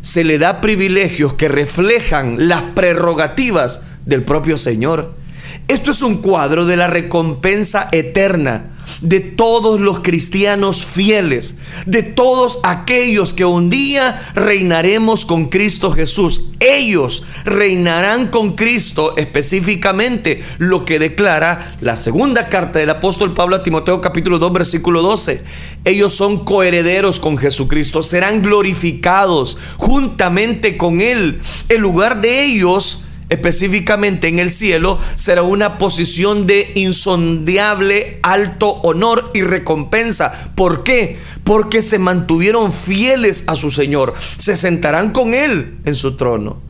Se 0.00 0.24
le 0.24 0.38
da 0.38 0.60
privilegios 0.60 1.34
que 1.34 1.48
reflejan 1.48 2.48
las 2.48 2.62
prerrogativas 2.62 3.82
del 4.06 4.22
propio 4.22 4.56
Señor. 4.56 5.14
Esto 5.68 5.90
es 5.90 6.02
un 6.02 6.22
cuadro 6.22 6.64
de 6.64 6.76
la 6.76 6.86
recompensa 6.86 7.88
eterna 7.90 8.75
de 9.00 9.20
todos 9.20 9.80
los 9.80 10.00
cristianos 10.00 10.84
fieles, 10.84 11.56
de 11.86 12.02
todos 12.02 12.60
aquellos 12.62 13.34
que 13.34 13.44
un 13.44 13.70
día 13.70 14.20
reinaremos 14.34 15.26
con 15.26 15.46
Cristo 15.46 15.92
Jesús. 15.92 16.50
Ellos 16.60 17.22
reinarán 17.44 18.28
con 18.28 18.54
Cristo 18.54 19.16
específicamente 19.16 20.42
lo 20.58 20.84
que 20.84 20.98
declara 20.98 21.76
la 21.80 21.96
segunda 21.96 22.48
carta 22.48 22.78
del 22.78 22.90
apóstol 22.90 23.34
Pablo 23.34 23.56
a 23.56 23.62
Timoteo 23.62 24.00
capítulo 24.00 24.38
2 24.38 24.52
versículo 24.52 25.02
12. 25.02 25.42
Ellos 25.84 26.14
son 26.14 26.44
coherederos 26.44 27.20
con 27.20 27.36
Jesucristo, 27.36 28.02
serán 28.02 28.42
glorificados 28.42 29.58
juntamente 29.76 30.76
con 30.76 31.00
Él. 31.00 31.40
En 31.68 31.80
lugar 31.80 32.20
de 32.20 32.44
ellos, 32.44 33.02
específicamente 33.28 34.28
en 34.28 34.38
el 34.38 34.50
cielo, 34.50 34.98
será 35.16 35.42
una 35.42 35.78
posición 35.78 36.46
de 36.46 36.70
insondeable 36.74 38.20
alto 38.22 38.68
honor 38.82 39.30
y 39.34 39.42
recompensa. 39.42 40.32
¿Por 40.54 40.84
qué? 40.84 41.18
Porque 41.44 41.82
se 41.82 41.98
mantuvieron 41.98 42.72
fieles 42.72 43.44
a 43.46 43.56
su 43.56 43.70
Señor. 43.70 44.14
Se 44.38 44.56
sentarán 44.56 45.10
con 45.10 45.34
Él 45.34 45.78
en 45.84 45.94
su 45.94 46.16
trono. 46.16 46.60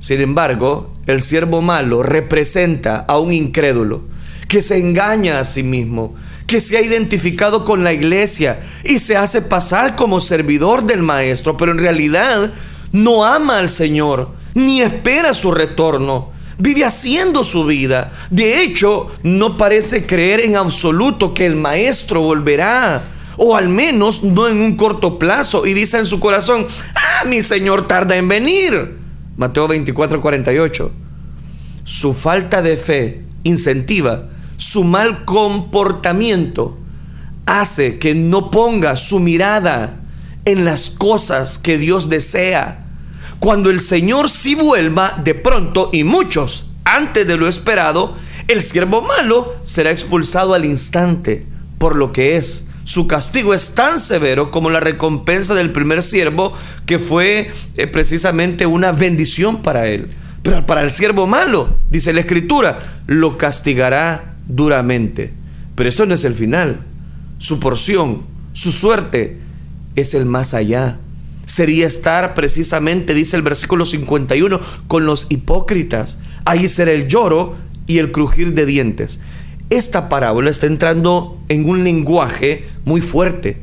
Sin 0.00 0.20
embargo, 0.20 0.94
el 1.06 1.20
siervo 1.20 1.60
malo 1.60 2.02
representa 2.02 2.96
a 3.00 3.18
un 3.18 3.32
incrédulo 3.32 4.02
que 4.48 4.62
se 4.62 4.78
engaña 4.78 5.38
a 5.38 5.44
sí 5.44 5.62
mismo, 5.62 6.14
que 6.46 6.60
se 6.60 6.76
ha 6.76 6.82
identificado 6.82 7.64
con 7.64 7.84
la 7.84 7.92
iglesia 7.92 8.58
y 8.82 8.98
se 8.98 9.16
hace 9.16 9.42
pasar 9.42 9.94
como 9.94 10.18
servidor 10.18 10.84
del 10.84 11.02
maestro, 11.02 11.56
pero 11.56 11.70
en 11.70 11.78
realidad 11.78 12.52
no 12.90 13.24
ama 13.24 13.58
al 13.58 13.68
Señor 13.68 14.39
ni 14.54 14.80
espera 14.80 15.34
su 15.34 15.50
retorno. 15.50 16.30
Vive 16.58 16.84
haciendo 16.84 17.42
su 17.42 17.64
vida. 17.64 18.12
De 18.30 18.62
hecho, 18.62 19.08
no 19.22 19.56
parece 19.56 20.04
creer 20.04 20.40
en 20.40 20.56
absoluto 20.56 21.32
que 21.32 21.46
el 21.46 21.56
maestro 21.56 22.20
volverá. 22.20 23.02
O 23.36 23.56
al 23.56 23.70
menos 23.70 24.22
no 24.22 24.48
en 24.48 24.60
un 24.60 24.76
corto 24.76 25.18
plazo. 25.18 25.64
Y 25.64 25.72
dice 25.72 25.98
en 25.98 26.04
su 26.04 26.20
corazón, 26.20 26.66
ah, 26.94 27.24
mi 27.26 27.40
Señor 27.40 27.88
tarda 27.88 28.16
en 28.16 28.28
venir. 28.28 28.98
Mateo 29.36 29.66
24, 29.68 30.20
48. 30.20 30.92
Su 31.84 32.12
falta 32.12 32.60
de 32.60 32.76
fe 32.76 33.24
incentiva 33.42 34.26
su 34.60 34.84
mal 34.84 35.24
comportamiento 35.24 36.76
hace 37.46 37.98
que 37.98 38.14
no 38.14 38.50
ponga 38.50 38.94
su 38.94 39.18
mirada 39.18 40.00
en 40.44 40.66
las 40.66 40.90
cosas 40.90 41.56
que 41.56 41.78
Dios 41.78 42.10
desea 42.10 42.84
cuando 43.40 43.70
el 43.70 43.80
Señor 43.80 44.28
sí 44.28 44.54
vuelva 44.54 45.18
de 45.24 45.34
pronto 45.34 45.88
y 45.92 46.04
muchos 46.04 46.70
antes 46.84 47.26
de 47.26 47.38
lo 47.38 47.48
esperado, 47.48 48.14
el 48.48 48.60
siervo 48.60 49.00
malo 49.00 49.54
será 49.62 49.90
expulsado 49.90 50.52
al 50.52 50.66
instante 50.66 51.46
por 51.78 51.96
lo 51.96 52.12
que 52.12 52.36
es. 52.36 52.66
Su 52.84 53.06
castigo 53.06 53.54
es 53.54 53.74
tan 53.74 53.98
severo 53.98 54.50
como 54.50 54.68
la 54.68 54.80
recompensa 54.80 55.54
del 55.54 55.72
primer 55.72 56.02
siervo, 56.02 56.52
que 56.84 56.98
fue 56.98 57.50
eh, 57.76 57.86
precisamente 57.86 58.66
una 58.66 58.92
bendición 58.92 59.62
para 59.62 59.86
él. 59.86 60.10
Pero 60.42 60.66
para 60.66 60.82
el 60.82 60.90
siervo 60.90 61.26
malo, 61.26 61.78
dice 61.90 62.12
la 62.12 62.20
escritura, 62.20 62.78
lo 63.06 63.38
castigará 63.38 64.34
duramente. 64.48 65.32
Pero 65.76 65.88
eso 65.88 66.04
no 66.04 66.14
es 66.14 66.24
el 66.24 66.34
final. 66.34 66.80
Su 67.38 67.58
porción, 67.58 68.22
su 68.52 68.70
suerte, 68.70 69.38
es 69.96 70.12
el 70.12 70.26
más 70.26 70.52
allá 70.52 70.98
sería 71.46 71.86
estar 71.86 72.34
precisamente, 72.34 73.14
dice 73.14 73.36
el 73.36 73.42
versículo 73.42 73.84
51, 73.84 74.60
con 74.86 75.06
los 75.06 75.26
hipócritas. 75.30 76.18
Ahí 76.44 76.68
será 76.68 76.92
el 76.92 77.08
lloro 77.08 77.56
y 77.86 77.98
el 77.98 78.12
crujir 78.12 78.54
de 78.54 78.66
dientes. 78.66 79.20
Esta 79.70 80.08
parábola 80.08 80.50
está 80.50 80.66
entrando 80.66 81.38
en 81.48 81.68
un 81.68 81.84
lenguaje 81.84 82.66
muy 82.84 83.00
fuerte. 83.00 83.60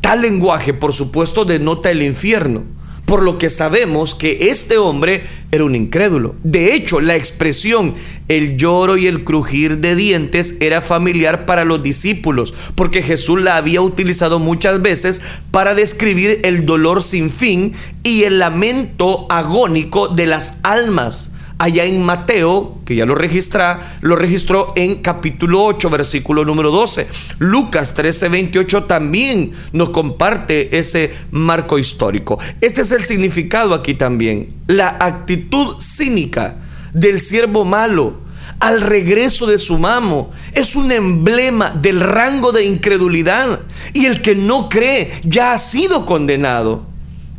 Tal 0.00 0.22
lenguaje, 0.22 0.72
por 0.74 0.92
supuesto, 0.92 1.44
denota 1.44 1.90
el 1.90 2.02
infierno 2.02 2.64
por 3.10 3.24
lo 3.24 3.38
que 3.38 3.50
sabemos 3.50 4.14
que 4.14 4.50
este 4.50 4.78
hombre 4.78 5.24
era 5.50 5.64
un 5.64 5.74
incrédulo. 5.74 6.36
De 6.44 6.74
hecho, 6.74 7.00
la 7.00 7.16
expresión 7.16 7.96
el 8.28 8.56
lloro 8.56 8.96
y 8.96 9.08
el 9.08 9.24
crujir 9.24 9.78
de 9.78 9.96
dientes 9.96 10.54
era 10.60 10.80
familiar 10.80 11.44
para 11.44 11.64
los 11.64 11.82
discípulos, 11.82 12.54
porque 12.76 13.02
Jesús 13.02 13.40
la 13.40 13.56
había 13.56 13.82
utilizado 13.82 14.38
muchas 14.38 14.80
veces 14.80 15.22
para 15.50 15.74
describir 15.74 16.38
el 16.44 16.66
dolor 16.66 17.02
sin 17.02 17.30
fin 17.30 17.72
y 18.04 18.22
el 18.22 18.38
lamento 18.38 19.26
agónico 19.28 20.06
de 20.06 20.26
las 20.26 20.58
almas 20.62 21.32
allá 21.60 21.84
en 21.84 22.02
Mateo, 22.02 22.78
que 22.86 22.96
ya 22.96 23.04
lo 23.04 23.14
registra, 23.14 23.80
lo 24.00 24.16
registró 24.16 24.72
en 24.76 24.96
capítulo 24.96 25.62
8, 25.64 25.90
versículo 25.90 26.46
número 26.46 26.70
12. 26.70 27.06
Lucas 27.38 27.92
13, 27.92 28.30
28 28.30 28.84
también 28.84 29.52
nos 29.72 29.90
comparte 29.90 30.78
ese 30.78 31.12
marco 31.30 31.78
histórico. 31.78 32.38
Este 32.62 32.80
es 32.80 32.92
el 32.92 33.04
significado 33.04 33.74
aquí 33.74 33.92
también. 33.92 34.54
La 34.68 34.96
actitud 35.00 35.76
cínica 35.78 36.56
del 36.94 37.20
siervo 37.20 37.66
malo 37.66 38.20
al 38.58 38.80
regreso 38.80 39.46
de 39.46 39.58
su 39.58 39.78
mamo 39.78 40.30
es 40.52 40.76
un 40.76 40.90
emblema 40.90 41.72
del 41.72 42.00
rango 42.00 42.52
de 42.52 42.64
incredulidad 42.64 43.60
y 43.92 44.06
el 44.06 44.22
que 44.22 44.34
no 44.34 44.70
cree 44.70 45.12
ya 45.24 45.52
ha 45.52 45.58
sido 45.58 46.06
condenado. 46.06 46.86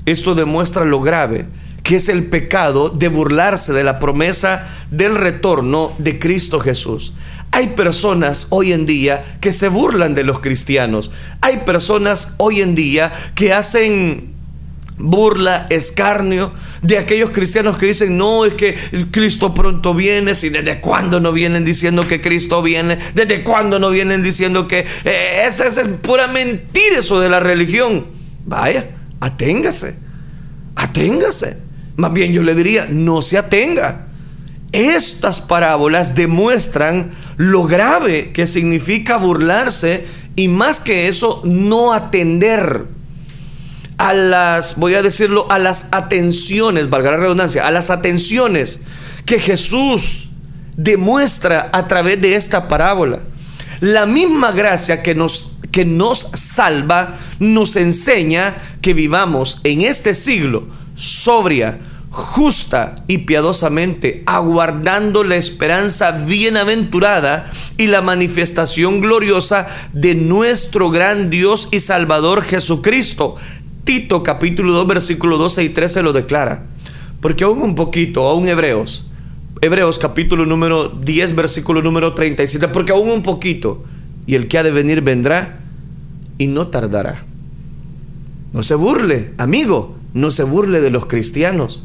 Esto 0.05 0.35
demuestra 0.35 0.85
lo 0.85 1.01
grave 1.01 1.47
que 1.91 1.97
es 1.97 2.07
el 2.07 2.27
pecado 2.27 2.87
de 2.87 3.09
burlarse 3.09 3.73
de 3.73 3.83
la 3.83 3.99
promesa 3.99 4.65
del 4.91 5.13
retorno 5.13 5.91
de 5.97 6.19
Cristo 6.19 6.61
Jesús. 6.61 7.11
Hay 7.51 7.67
personas 7.67 8.47
hoy 8.49 8.71
en 8.71 8.85
día 8.85 9.19
que 9.41 9.51
se 9.51 9.67
burlan 9.67 10.15
de 10.15 10.23
los 10.23 10.39
cristianos. 10.39 11.11
Hay 11.41 11.57
personas 11.65 12.35
hoy 12.37 12.61
en 12.61 12.75
día 12.75 13.11
que 13.35 13.51
hacen 13.51 14.33
burla, 14.99 15.65
escarnio 15.69 16.53
de 16.81 16.97
aquellos 16.97 17.31
cristianos 17.31 17.77
que 17.77 17.87
dicen, 17.87 18.17
no, 18.17 18.45
es 18.45 18.53
que 18.53 18.77
Cristo 19.11 19.53
pronto 19.53 19.93
viene, 19.93 20.33
si 20.33 20.47
desde 20.47 20.79
cuándo 20.79 21.19
no 21.19 21.33
vienen 21.33 21.65
diciendo 21.65 22.07
que 22.07 22.21
Cristo 22.21 22.63
viene, 22.63 22.99
desde 23.15 23.43
cuándo 23.43 23.79
no 23.79 23.89
vienen 23.89 24.23
diciendo 24.23 24.65
que 24.65 24.85
eh, 25.03 25.43
esa 25.45 25.65
es 25.65 25.77
pura 26.01 26.27
mentira 26.27 26.99
eso 26.99 27.19
de 27.19 27.27
la 27.27 27.41
religión. 27.41 28.05
Vaya, 28.45 28.91
aténgase, 29.19 29.95
aténgase. 30.77 31.70
Más 31.95 32.13
bien 32.13 32.33
yo 32.33 32.43
le 32.43 32.55
diría, 32.55 32.87
no 32.89 33.21
se 33.21 33.37
atenga. 33.37 34.07
Estas 34.71 35.41
parábolas 35.41 36.15
demuestran 36.15 37.11
lo 37.37 37.63
grave 37.63 38.31
que 38.31 38.47
significa 38.47 39.17
burlarse 39.17 40.05
y 40.35 40.47
más 40.47 40.79
que 40.79 41.07
eso, 41.07 41.41
no 41.43 41.93
atender 41.93 42.85
a 43.97 44.13
las, 44.13 44.77
voy 44.77 44.95
a 44.95 45.03
decirlo, 45.03 45.45
a 45.51 45.59
las 45.59 45.87
atenciones, 45.91 46.89
valga 46.89 47.11
la 47.11 47.17
redundancia, 47.17 47.67
a 47.67 47.71
las 47.71 47.89
atenciones 47.89 48.79
que 49.25 49.39
Jesús 49.39 50.29
demuestra 50.77 51.69
a 51.73 51.87
través 51.87 52.21
de 52.21 52.35
esta 52.35 52.67
parábola. 52.67 53.19
La 53.81 54.05
misma 54.05 54.53
gracia 54.53 55.03
que 55.03 55.15
nos, 55.15 55.57
que 55.71 55.85
nos 55.85 56.19
salva 56.33 57.15
nos 57.39 57.75
enseña 57.75 58.55
que 58.81 58.93
vivamos 58.93 59.59
en 59.63 59.81
este 59.81 60.13
siglo 60.13 60.67
sobria, 61.01 61.79
justa 62.11 62.95
y 63.07 63.19
piadosamente, 63.19 64.21
aguardando 64.27 65.23
la 65.23 65.35
esperanza 65.35 66.11
bienaventurada 66.11 67.49
y 67.77 67.87
la 67.87 68.01
manifestación 68.01 69.01
gloriosa 69.01 69.67
de 69.93 70.13
nuestro 70.13 70.91
gran 70.91 71.29
Dios 71.29 71.69
y 71.71 71.79
Salvador 71.79 72.43
Jesucristo. 72.43 73.35
Tito 73.83 74.21
capítulo 74.21 74.73
2 74.73 74.87
versículo 74.87 75.37
12 75.39 75.63
y 75.63 75.69
13 75.69 76.03
lo 76.03 76.13
declara. 76.13 76.67
Porque 77.19 77.45
aún 77.45 77.61
un 77.61 77.75
poquito, 77.75 78.27
aún 78.27 78.47
Hebreos, 78.47 79.05
Hebreos 79.61 79.97
capítulo 79.97 80.45
número 80.45 80.89
10 80.89 81.35
versículo 81.35 81.81
número 81.81 82.13
37, 82.13 82.67
porque 82.67 82.91
aún 82.91 83.09
un 83.09 83.23
poquito, 83.23 83.83
y 84.27 84.35
el 84.35 84.47
que 84.47 84.59
ha 84.59 84.63
de 84.63 84.71
venir 84.71 85.01
vendrá 85.01 85.59
y 86.37 86.47
no 86.47 86.67
tardará. 86.67 87.23
No 88.53 88.63
se 88.63 88.75
burle, 88.75 89.33
amigo, 89.37 90.00
no 90.13 90.31
se 90.31 90.43
burle 90.43 90.81
de 90.81 90.89
los 90.89 91.05
cristianos 91.05 91.83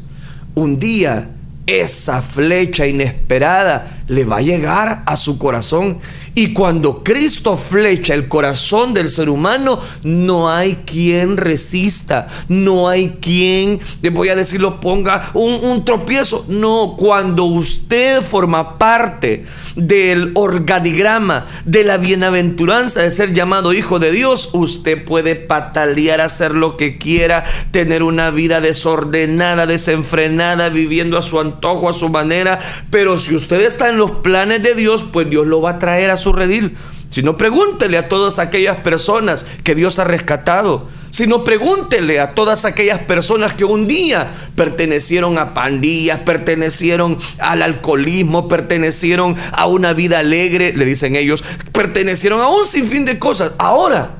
un 0.57 0.79
día 0.79 1.29
esa 1.67 2.21
flecha 2.21 2.87
inesperada 2.87 3.99
le 4.07 4.25
va 4.25 4.37
a 4.37 4.41
llegar 4.41 5.03
a 5.05 5.15
su 5.17 5.37
corazón. 5.37 5.99
Y 6.37 6.53
cuando 6.53 7.03
Cristo 7.03 7.57
flecha 7.57 8.13
el 8.13 8.27
corazón 8.27 8.93
del 8.93 9.09
ser 9.09 9.27
humano, 9.27 9.79
no 10.03 10.51
hay 10.51 10.75
quien 10.85 11.35
resista, 11.35 12.27
no 12.47 12.89
hay 12.89 13.17
quien, 13.19 13.79
voy 14.11 14.29
a 14.29 14.35
decirlo, 14.35 14.79
ponga 14.79 15.31
un, 15.33 15.55
un 15.63 15.83
tropiezo. 15.83 16.45
No, 16.47 16.93
cuando 16.95 17.45
usted 17.45 18.21
forma 18.21 18.77
parte 18.77 19.45
del 19.75 20.31
organigrama 20.35 21.47
de 21.65 21.83
la 21.83 21.97
bienaventuranza 21.97 23.01
de 23.01 23.09
ser 23.09 23.33
llamado 23.33 23.73
hijo 23.73 23.97
de 23.97 24.11
Dios, 24.11 24.51
usted 24.53 25.05
puede 25.05 25.33
patalear, 25.33 26.21
hacer 26.21 26.51
lo 26.51 26.77
que 26.77 26.99
quiera, 26.99 27.45
tener 27.71 28.03
una 28.03 28.29
vida 28.29 28.61
desordenada, 28.61 29.65
desenfrenada, 29.65 30.69
viviendo 30.69 31.17
a 31.17 31.23
su 31.23 31.39
antojo, 31.39 31.89
a 31.89 31.93
su 31.93 32.09
manera. 32.09 32.59
Pero 32.91 33.17
si 33.17 33.35
usted 33.35 33.61
está 33.61 33.89
en 33.89 33.97
los 33.97 34.11
planes 34.21 34.61
de 34.61 34.75
Dios, 34.75 35.03
pues 35.11 35.27
Dios 35.31 35.47
lo 35.47 35.61
va 35.63 35.71
a 35.71 35.79
traer 35.79 36.11
a 36.11 36.17
su 36.17 36.26
redil. 36.33 36.75
Si 37.09 37.23
no, 37.23 37.37
pregúntele 37.37 37.97
a 37.97 38.09
todas 38.09 38.39
aquellas 38.39 38.77
personas 38.77 39.45
que 39.63 39.75
Dios 39.75 39.99
ha 39.99 40.03
rescatado. 40.03 40.87
Si 41.09 41.25
no, 41.25 41.43
pregúntele 41.43 42.19
a 42.19 42.35
todas 42.35 42.65
aquellas 42.65 42.99
personas 42.99 43.53
que 43.53 43.65
un 43.65 43.87
día 43.87 44.29
pertenecieron 44.55 45.37
a 45.37 45.53
pandillas, 45.53 46.19
pertenecieron 46.19 47.17
al 47.39 47.61
alcoholismo, 47.61 48.47
pertenecieron 48.47 49.35
a 49.51 49.67
una 49.67 49.93
vida 49.93 50.19
alegre, 50.19 50.73
le 50.75 50.85
dicen 50.85 51.15
ellos, 51.15 51.43
pertenecieron 51.71 52.41
a 52.41 52.49
un 52.49 52.65
sinfín 52.65 53.05
de 53.05 53.17
cosas. 53.17 53.53
Ahora, 53.57 54.17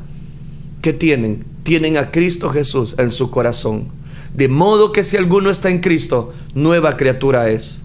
¿qué 0.81 0.93
tienen? 0.93 1.45
Tienen 1.63 1.97
a 1.97 2.09
Cristo 2.11 2.49
Jesús 2.49 2.95
en 2.97 3.11
su 3.11 3.29
corazón. 3.29 3.89
De 4.33 4.47
modo 4.47 4.91
que 4.91 5.03
si 5.03 5.17
alguno 5.17 5.49
está 5.49 5.69
en 5.69 5.79
Cristo, 5.79 6.33
nueva 6.53 6.95
criatura 6.95 7.49
es. 7.49 7.81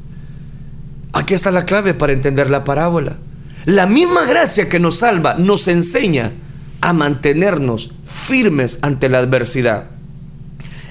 Aquí 1.13 1.35
está 1.35 1.51
la 1.51 1.67
clave 1.67 1.93
para 1.93 2.13
entender 2.13 2.49
la 2.49 2.65
parábola. 2.65 3.19
La 3.65 3.87
misma 3.87 4.25
gracia 4.25 4.69
que 4.69 4.81
nos 4.81 4.99
salva 4.99 5.35
nos 5.35 5.69
enseña 5.69 6.33
a 6.81 6.93
mantenernos 6.93 7.93
firmes 8.05 8.81
ante 8.83 9.09
la 9.09 9.19
adversidad. 9.19 9.87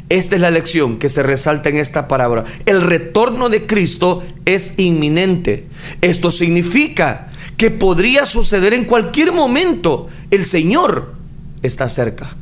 Esta 0.08 0.36
es 0.36 0.42
la 0.42 0.52
lección 0.52 0.98
que 0.98 1.10
se 1.10 1.24
resalta 1.24 1.70
en 1.70 1.78
esta 1.78 2.08
parábola. 2.08 2.44
El 2.66 2.82
retorno 2.82 3.50
de 3.50 3.66
Cristo 3.66 4.24
es 4.46 4.74
inminente. 4.78 5.68
Esto 6.02 6.32
significa 6.32 7.30
que 7.58 7.72
podría 7.72 8.26
suceder 8.26 8.74
en 8.74 8.86
cualquier 8.86 9.32
momento. 9.32 10.08
El 10.30 10.46
Señor 10.46 11.14
está 11.62 11.88
cerca. 11.90 12.36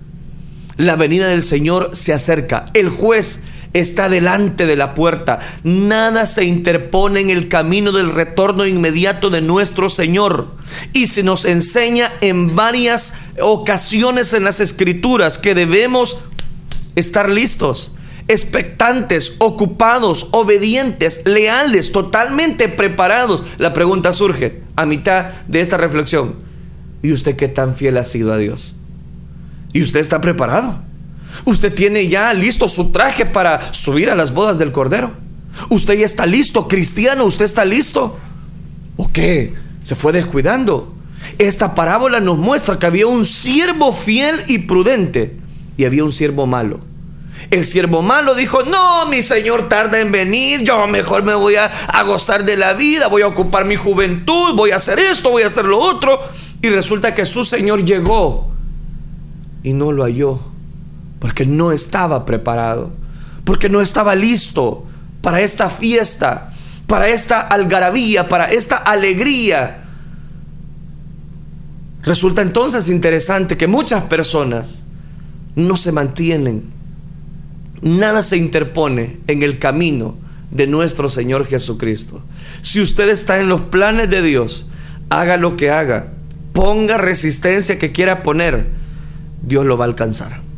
La 0.77 0.95
venida 0.95 1.27
del 1.27 1.43
Señor 1.43 1.91
se 1.93 2.13
acerca. 2.13 2.65
El 2.73 2.89
juez 2.89 3.43
está 3.73 4.09
delante 4.09 4.65
de 4.65 4.75
la 4.75 4.93
puerta. 4.93 5.39
Nada 5.63 6.25
se 6.25 6.45
interpone 6.45 7.19
en 7.19 7.29
el 7.29 7.49
camino 7.49 7.91
del 7.91 8.11
retorno 8.11 8.65
inmediato 8.65 9.29
de 9.29 9.41
nuestro 9.41 9.89
Señor. 9.89 10.55
Y 10.93 11.07
se 11.07 11.23
nos 11.23 11.45
enseña 11.45 12.11
en 12.21 12.55
varias 12.55 13.15
ocasiones 13.41 14.33
en 14.33 14.43
las 14.43 14.59
escrituras 14.59 15.37
que 15.37 15.55
debemos 15.55 16.19
estar 16.95 17.29
listos, 17.29 17.95
expectantes, 18.27 19.35
ocupados, 19.39 20.29
obedientes, 20.31 21.23
leales, 21.25 21.91
totalmente 21.91 22.67
preparados. 22.67 23.43
La 23.57 23.73
pregunta 23.73 24.13
surge 24.13 24.61
a 24.75 24.85
mitad 24.85 25.25
de 25.47 25.61
esta 25.61 25.77
reflexión. 25.77 26.35
¿Y 27.01 27.13
usted 27.13 27.35
qué 27.35 27.47
tan 27.47 27.73
fiel 27.75 27.97
ha 27.97 28.03
sido 28.03 28.33
a 28.33 28.37
Dios? 28.37 28.75
¿Y 29.73 29.81
usted 29.81 29.99
está 29.99 30.21
preparado? 30.21 30.88
Usted 31.45 31.73
tiene 31.73 32.07
ya 32.07 32.33
listo 32.33 32.67
su 32.67 32.91
traje 32.91 33.25
para 33.25 33.73
subir 33.73 34.09
a 34.09 34.15
las 34.15 34.33
bodas 34.33 34.59
del 34.59 34.71
Cordero. 34.71 35.11
Usted 35.69 35.95
ya 35.95 36.05
está 36.05 36.25
listo, 36.25 36.67
cristiano, 36.67 37.25
usted 37.25 37.45
está 37.45 37.65
listo. 37.65 38.17
¿O 38.97 39.11
qué? 39.11 39.53
Se 39.83 39.95
fue 39.95 40.11
descuidando. 40.11 40.93
Esta 41.37 41.75
parábola 41.75 42.19
nos 42.19 42.37
muestra 42.37 42.79
que 42.79 42.85
había 42.85 43.07
un 43.07 43.25
siervo 43.25 43.91
fiel 43.91 44.43
y 44.47 44.59
prudente 44.59 45.37
y 45.77 45.85
había 45.85 46.03
un 46.03 46.11
siervo 46.11 46.45
malo. 46.45 46.79
El 47.51 47.63
siervo 47.63 48.01
malo 48.01 48.35
dijo, 48.35 48.63
no, 48.63 49.05
mi 49.07 49.21
señor 49.21 49.69
tarda 49.69 49.99
en 49.99 50.11
venir, 50.11 50.61
yo 50.63 50.87
mejor 50.87 51.23
me 51.23 51.33
voy 51.33 51.55
a, 51.55 51.65
a, 51.65 52.03
gozar 52.03 52.43
de 52.43 52.57
la 52.57 52.73
vida, 52.73 53.07
voy 53.07 53.21
a 53.21 53.27
ocupar 53.27 53.63
mi 53.63 53.77
juventud, 53.77 54.55
voy 54.55 54.71
a 54.71 54.75
hacer 54.75 54.99
esto, 54.99 55.29
voy 55.29 55.43
a 55.43 55.47
hacer 55.47 55.65
lo 55.65 55.79
otro. 55.79 56.19
Y 56.61 56.69
resulta 56.69 57.15
que 57.15 57.25
su 57.25 57.45
señor 57.45 57.85
llegó 57.85 58.51
y 59.63 59.71
no 59.71 59.93
lo 59.93 60.03
halló 60.03 60.48
porque 61.19 61.45
no 61.45 61.71
estaba 61.71 62.25
preparado, 62.25 62.91
porque 63.43 63.69
no 63.69 63.81
estaba 63.81 64.15
listo 64.15 64.85
para 65.21 65.41
esta 65.41 65.69
fiesta, 65.69 66.49
para 66.87 67.09
esta 67.09 67.41
algarabía, 67.41 68.27
para 68.29 68.45
esta 68.45 68.77
alegría. 68.77 69.83
Resulta 72.03 72.41
entonces 72.41 72.89
interesante 72.89 73.57
que 73.57 73.67
muchas 73.67 74.03
personas 74.03 74.83
no 75.55 75.75
se 75.75 75.91
mantienen, 75.91 76.63
nada 77.81 78.21
se 78.21 78.37
interpone 78.37 79.17
en 79.27 79.43
el 79.43 79.59
camino 79.59 80.15
de 80.51 80.67
nuestro 80.67 81.09
Señor 81.09 81.45
Jesucristo. 81.45 82.21
Si 82.61 82.81
usted 82.81 83.09
está 83.09 83.39
en 83.39 83.49
los 83.49 83.61
planes 83.61 84.09
de 84.09 84.21
Dios, 84.21 84.69
haga 85.09 85.37
lo 85.37 85.57
que 85.57 85.69
haga, 85.69 86.07
ponga 86.53 86.97
resistencia 86.97 87.77
que 87.77 87.91
quiera 87.91 88.23
poner, 88.23 88.67
Dios 89.43 89.65
lo 89.65 89.77
va 89.77 89.85
a 89.85 89.87
alcanzar. 89.89 90.48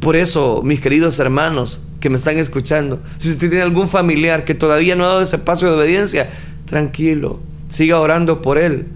Por 0.00 0.16
eso, 0.16 0.62
mis 0.64 0.80
queridos 0.80 1.18
hermanos 1.18 1.82
que 2.00 2.08
me 2.08 2.16
están 2.16 2.38
escuchando, 2.38 3.00
si 3.18 3.28
usted 3.28 3.50
tiene 3.50 3.62
algún 3.62 3.86
familiar 3.86 4.46
que 4.46 4.54
todavía 4.54 4.96
no 4.96 5.04
ha 5.04 5.08
dado 5.08 5.20
ese 5.20 5.38
paso 5.38 5.66
de 5.66 5.72
obediencia, 5.72 6.30
tranquilo, 6.64 7.40
siga 7.68 8.00
orando 8.00 8.40
por 8.40 8.56
él. 8.56 8.86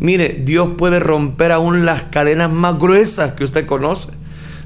Mire, 0.00 0.42
Dios 0.44 0.70
puede 0.76 0.98
romper 0.98 1.52
aún 1.52 1.86
las 1.86 2.02
cadenas 2.02 2.52
más 2.52 2.76
gruesas 2.76 3.34
que 3.34 3.44
usted 3.44 3.66
conoce. 3.66 4.10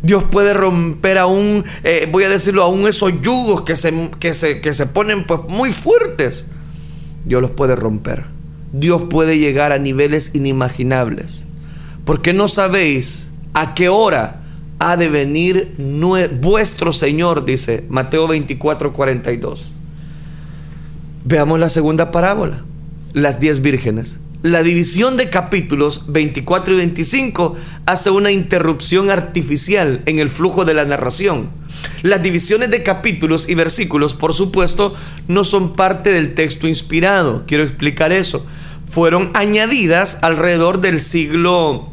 Dios 0.02 0.24
puede 0.24 0.54
romper 0.54 1.18
aún, 1.18 1.64
eh, 1.84 2.08
voy 2.10 2.24
a 2.24 2.28
decirlo, 2.30 2.62
aún 2.62 2.88
esos 2.88 3.20
yugos 3.20 3.60
que 3.60 3.76
se, 3.76 4.10
que 4.18 4.32
se, 4.32 4.62
que 4.62 4.72
se 4.72 4.86
ponen 4.86 5.24
pues 5.24 5.40
muy 5.48 5.72
fuertes. 5.72 6.46
Dios 7.26 7.42
los 7.42 7.50
puede 7.50 7.76
romper. 7.76 8.24
Dios 8.72 9.02
puede 9.10 9.38
llegar 9.38 9.72
a 9.72 9.78
niveles 9.78 10.34
inimaginables. 10.34 11.44
Porque 12.06 12.32
no 12.32 12.48
sabéis 12.48 13.30
a 13.52 13.74
qué 13.74 13.90
hora 13.90 14.41
ha 14.82 14.96
de 14.96 15.08
venir 15.08 15.74
vuestro 16.40 16.92
Señor, 16.92 17.44
dice 17.44 17.84
Mateo 17.88 18.26
24, 18.26 18.92
42. 18.92 19.76
Veamos 21.24 21.60
la 21.60 21.68
segunda 21.68 22.10
parábola, 22.10 22.64
las 23.12 23.38
diez 23.38 23.62
vírgenes. 23.62 24.18
La 24.42 24.64
división 24.64 25.16
de 25.16 25.30
capítulos 25.30 26.06
24 26.08 26.74
y 26.74 26.76
25 26.78 27.54
hace 27.86 28.10
una 28.10 28.32
interrupción 28.32 29.08
artificial 29.08 30.02
en 30.06 30.18
el 30.18 30.28
flujo 30.28 30.64
de 30.64 30.74
la 30.74 30.84
narración. 30.84 31.50
Las 32.02 32.24
divisiones 32.24 32.72
de 32.72 32.82
capítulos 32.82 33.48
y 33.48 33.54
versículos, 33.54 34.14
por 34.14 34.32
supuesto, 34.32 34.96
no 35.28 35.44
son 35.44 35.74
parte 35.74 36.12
del 36.12 36.34
texto 36.34 36.66
inspirado. 36.66 37.44
Quiero 37.46 37.62
explicar 37.62 38.10
eso. 38.10 38.44
Fueron 38.90 39.30
añadidas 39.34 40.18
alrededor 40.22 40.80
del 40.80 40.98
siglo 40.98 41.88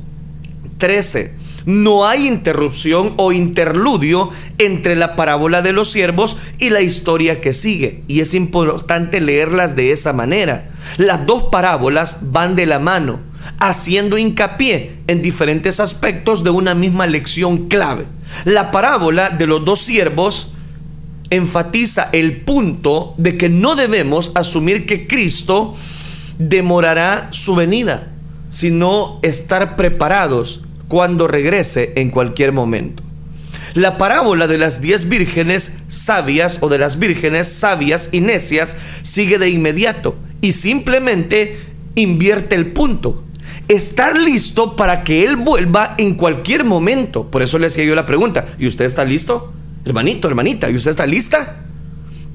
13 0.79 1.38
no 1.69 2.07
hay 2.07 2.27
interrupción 2.27 3.13
o 3.17 3.31
interludio 3.31 4.31
entre 4.57 4.95
la 4.95 5.15
parábola 5.15 5.61
de 5.61 5.71
los 5.71 5.91
siervos 5.91 6.35
y 6.57 6.71
la 6.71 6.81
historia 6.81 7.41
que 7.41 7.53
sigue. 7.53 8.01
Y 8.07 8.21
es 8.21 8.33
importante 8.33 9.21
leerlas 9.21 9.75
de 9.75 9.91
esa 9.91 10.11
manera. 10.11 10.67
Las 10.97 11.27
dos 11.27 11.43
parábolas 11.51 12.31
van 12.31 12.55
de 12.55 12.65
la 12.65 12.79
mano. 12.79 13.19
haciendo 13.59 14.17
hincapié 14.17 14.97
en 15.07 15.21
diferentes 15.21 15.79
aspectos 15.79 16.43
de 16.43 16.49
una 16.49 16.73
misma 16.73 17.07
lección 17.07 17.67
clave. 17.69 18.05
La 18.45 18.71
parábola 18.71 19.29
de 19.29 19.45
los 19.45 19.63
dos 19.63 19.79
siervos 19.79 20.51
enfatiza 21.29 22.09
el 22.13 22.41
punto 22.41 23.13
de 23.17 23.37
que 23.37 23.49
no 23.49 23.75
debemos 23.75 24.31
asumir 24.35 24.85
que 24.85 25.07
Cristo 25.07 25.75
demorará 26.37 27.29
su 27.31 27.55
venida, 27.55 28.11
sino 28.49 29.19
estar 29.23 29.75
preparados 29.75 30.61
cuando 30.89 31.29
regrese 31.29 31.93
en 31.95 32.09
cualquier 32.09 32.51
momento. 32.51 33.03
La 33.75 33.97
parábola 33.97 34.47
de 34.47 34.57
las 34.57 34.81
diez 34.81 35.07
vírgenes 35.07 35.77
sabias 35.87 36.57
o 36.61 36.69
de 36.69 36.79
las 36.79 36.99
vírgenes 36.99 37.47
sabias 37.47 38.09
y 38.11 38.19
necias 38.19 38.75
sigue 39.03 39.37
de 39.37 39.49
inmediato 39.49 40.15
y 40.41 40.53
simplemente 40.53 41.57
invierte 41.95 42.55
el 42.55 42.67
punto. 42.73 43.23
Estar 43.67 44.17
listo 44.17 44.75
para 44.75 45.03
que 45.03 45.23
Él 45.23 45.35
vuelva 45.35 45.93
en 45.99 46.15
cualquier 46.15 46.65
momento. 46.65 47.29
Por 47.29 47.43
eso 47.43 47.59
le 47.59 47.67
hacía 47.67 47.83
yo 47.85 47.93
la 47.93 48.07
pregunta, 48.07 48.47
¿y 48.57 48.67
usted 48.67 48.85
está 48.85 49.05
listo? 49.05 49.53
Hermanito, 49.85 50.27
hermanita, 50.27 50.69
¿y 50.69 50.75
usted 50.75 50.91
está 50.91 51.05
lista? 51.05 51.61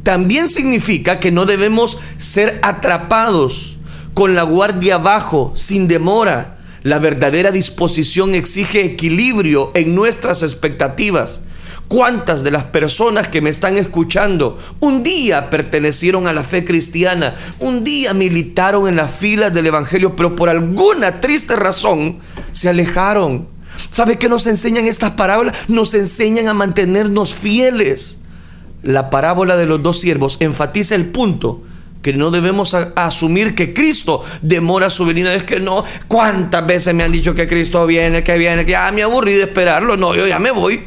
También 0.04 0.46
significa 0.46 1.18
que 1.18 1.32
no 1.32 1.44
debemos 1.46 1.98
ser 2.18 2.60
atrapados 2.62 3.76
con 4.12 4.36
la 4.36 4.44
guardia 4.44 4.94
abajo, 4.94 5.52
sin 5.56 5.88
demora. 5.88 6.53
La 6.84 6.98
verdadera 6.98 7.50
disposición 7.50 8.34
exige 8.34 8.84
equilibrio 8.84 9.72
en 9.74 9.94
nuestras 9.94 10.42
expectativas. 10.42 11.40
¿Cuántas 11.88 12.44
de 12.44 12.50
las 12.50 12.64
personas 12.64 13.26
que 13.26 13.40
me 13.40 13.48
están 13.48 13.78
escuchando 13.78 14.58
un 14.80 15.02
día 15.02 15.48
pertenecieron 15.48 16.26
a 16.26 16.34
la 16.34 16.44
fe 16.44 16.62
cristiana, 16.62 17.36
un 17.58 17.84
día 17.84 18.12
militaron 18.12 18.86
en 18.86 18.96
las 18.96 19.10
filas 19.10 19.54
del 19.54 19.66
Evangelio, 19.66 20.14
pero 20.14 20.36
por 20.36 20.50
alguna 20.50 21.22
triste 21.22 21.56
razón 21.56 22.18
se 22.52 22.68
alejaron? 22.68 23.48
¿Sabe 23.88 24.18
qué 24.18 24.28
nos 24.28 24.46
enseñan 24.46 24.86
estas 24.86 25.12
parábolas? 25.12 25.56
Nos 25.68 25.94
enseñan 25.94 26.48
a 26.48 26.54
mantenernos 26.54 27.34
fieles. 27.34 28.18
La 28.82 29.08
parábola 29.08 29.56
de 29.56 29.64
los 29.64 29.82
dos 29.82 30.00
siervos 30.00 30.36
enfatiza 30.40 30.96
el 30.96 31.06
punto 31.06 31.62
que 32.04 32.12
no 32.12 32.30
debemos 32.30 32.74
asumir 32.74 33.54
que 33.54 33.72
Cristo 33.72 34.22
demora 34.42 34.90
su 34.90 35.06
venida. 35.06 35.34
Es 35.34 35.42
que 35.42 35.58
no, 35.58 35.84
¿cuántas 36.06 36.66
veces 36.66 36.92
me 36.94 37.02
han 37.02 37.10
dicho 37.10 37.34
que 37.34 37.48
Cristo 37.48 37.86
viene, 37.86 38.22
que 38.22 38.36
viene, 38.36 38.66
que 38.66 38.72
ya 38.72 38.92
me 38.92 39.02
aburrí 39.02 39.32
de 39.32 39.44
esperarlo? 39.44 39.96
No, 39.96 40.14
yo 40.14 40.26
ya 40.26 40.38
me 40.38 40.50
voy. 40.50 40.84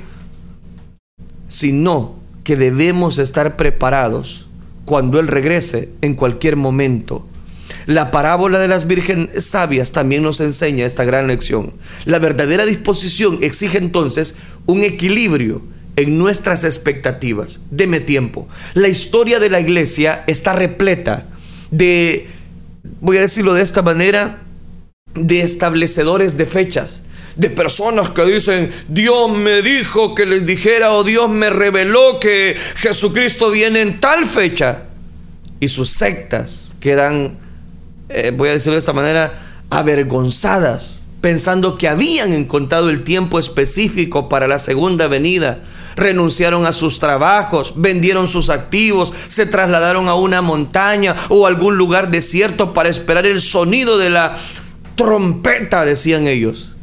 Sino 1.47 2.19
que 2.43 2.56
debemos 2.56 3.17
estar 3.17 3.58
preparados 3.58 4.47
cuando 4.86 5.19
Él 5.19 5.27
regrese 5.27 5.89
en 6.01 6.13
cualquier 6.13 6.56
momento 6.56 7.25
la 7.88 8.12
parábola 8.12 8.60
de 8.60 8.67
las 8.67 8.86
vírgenes 8.86 9.45
sabias 9.45 9.93
también 9.93 10.21
nos 10.21 10.41
enseña 10.41 10.86
esta 10.86 11.06
gran 11.06 11.27
lección. 11.27 11.73
La 12.03 12.19
verdadera 12.19 12.65
disposición 12.65 13.39
exige 13.41 13.77
entonces 13.77 14.36
un 14.65 14.84
equilibrio 14.84 15.62
en 15.97 16.17
nuestras 16.17 16.63
expectativas. 16.63 17.60
Deme 17.69 17.99
tiempo. 17.99 18.47
La 18.73 18.88
historia 18.88 19.39
de 19.39 19.49
la 19.49 19.60
iglesia 19.60 20.23
está 20.27 20.53
repleta 20.53 21.27
de, 21.69 22.27
voy 23.01 23.17
a 23.17 23.21
decirlo 23.21 23.53
de 23.53 23.63
esta 23.63 23.81
manera, 23.81 24.39
de 25.13 25.41
establecedores 25.41 26.38
de 26.38 26.45
fechas, 26.45 27.03
de 27.36 27.49
personas 27.49 28.10
que 28.10 28.25
dicen, 28.25 28.71
Dios 28.88 29.29
me 29.29 29.62
dijo 29.62 30.15
que 30.15 30.25
les 30.25 30.45
dijera 30.45 30.93
o 30.93 31.03
Dios 31.03 31.29
me 31.29 31.49
reveló 31.49 32.21
que 32.21 32.55
Jesucristo 32.75 33.51
viene 33.51 33.81
en 33.81 33.99
tal 33.99 34.25
fecha. 34.25 34.83
Y 35.60 35.67
sus 35.67 35.89
sectas 35.89 36.73
quedan 36.79 37.38
eh, 38.10 38.31
voy 38.36 38.49
a 38.49 38.53
decirlo 38.53 38.73
de 38.73 38.79
esta 38.79 38.93
manera, 38.93 39.33
avergonzadas, 39.69 41.01
pensando 41.19 41.77
que 41.77 41.88
habían 41.88 42.31
encontrado 42.31 42.89
el 42.89 43.03
tiempo 43.03 43.38
específico 43.38 44.29
para 44.29 44.47
la 44.47 44.60
segunda 44.60 45.07
venida. 45.07 45.60
Renunciaron 45.97 46.65
a 46.65 46.71
sus 46.71 46.99
trabajos, 46.99 47.73
vendieron 47.75 48.27
sus 48.27 48.49
activos, 48.49 49.13
se 49.27 49.45
trasladaron 49.45 50.07
a 50.07 50.13
una 50.13 50.41
montaña 50.41 51.15
o 51.29 51.47
algún 51.47 51.75
lugar 51.77 52.10
desierto 52.10 52.71
para 52.71 52.88
esperar 52.88 53.25
el 53.25 53.41
sonido 53.41 53.97
de 53.97 54.12
la 54.12 54.38
trompeta, 54.95 55.83
decían 55.83 56.27
ellos. 56.27 56.75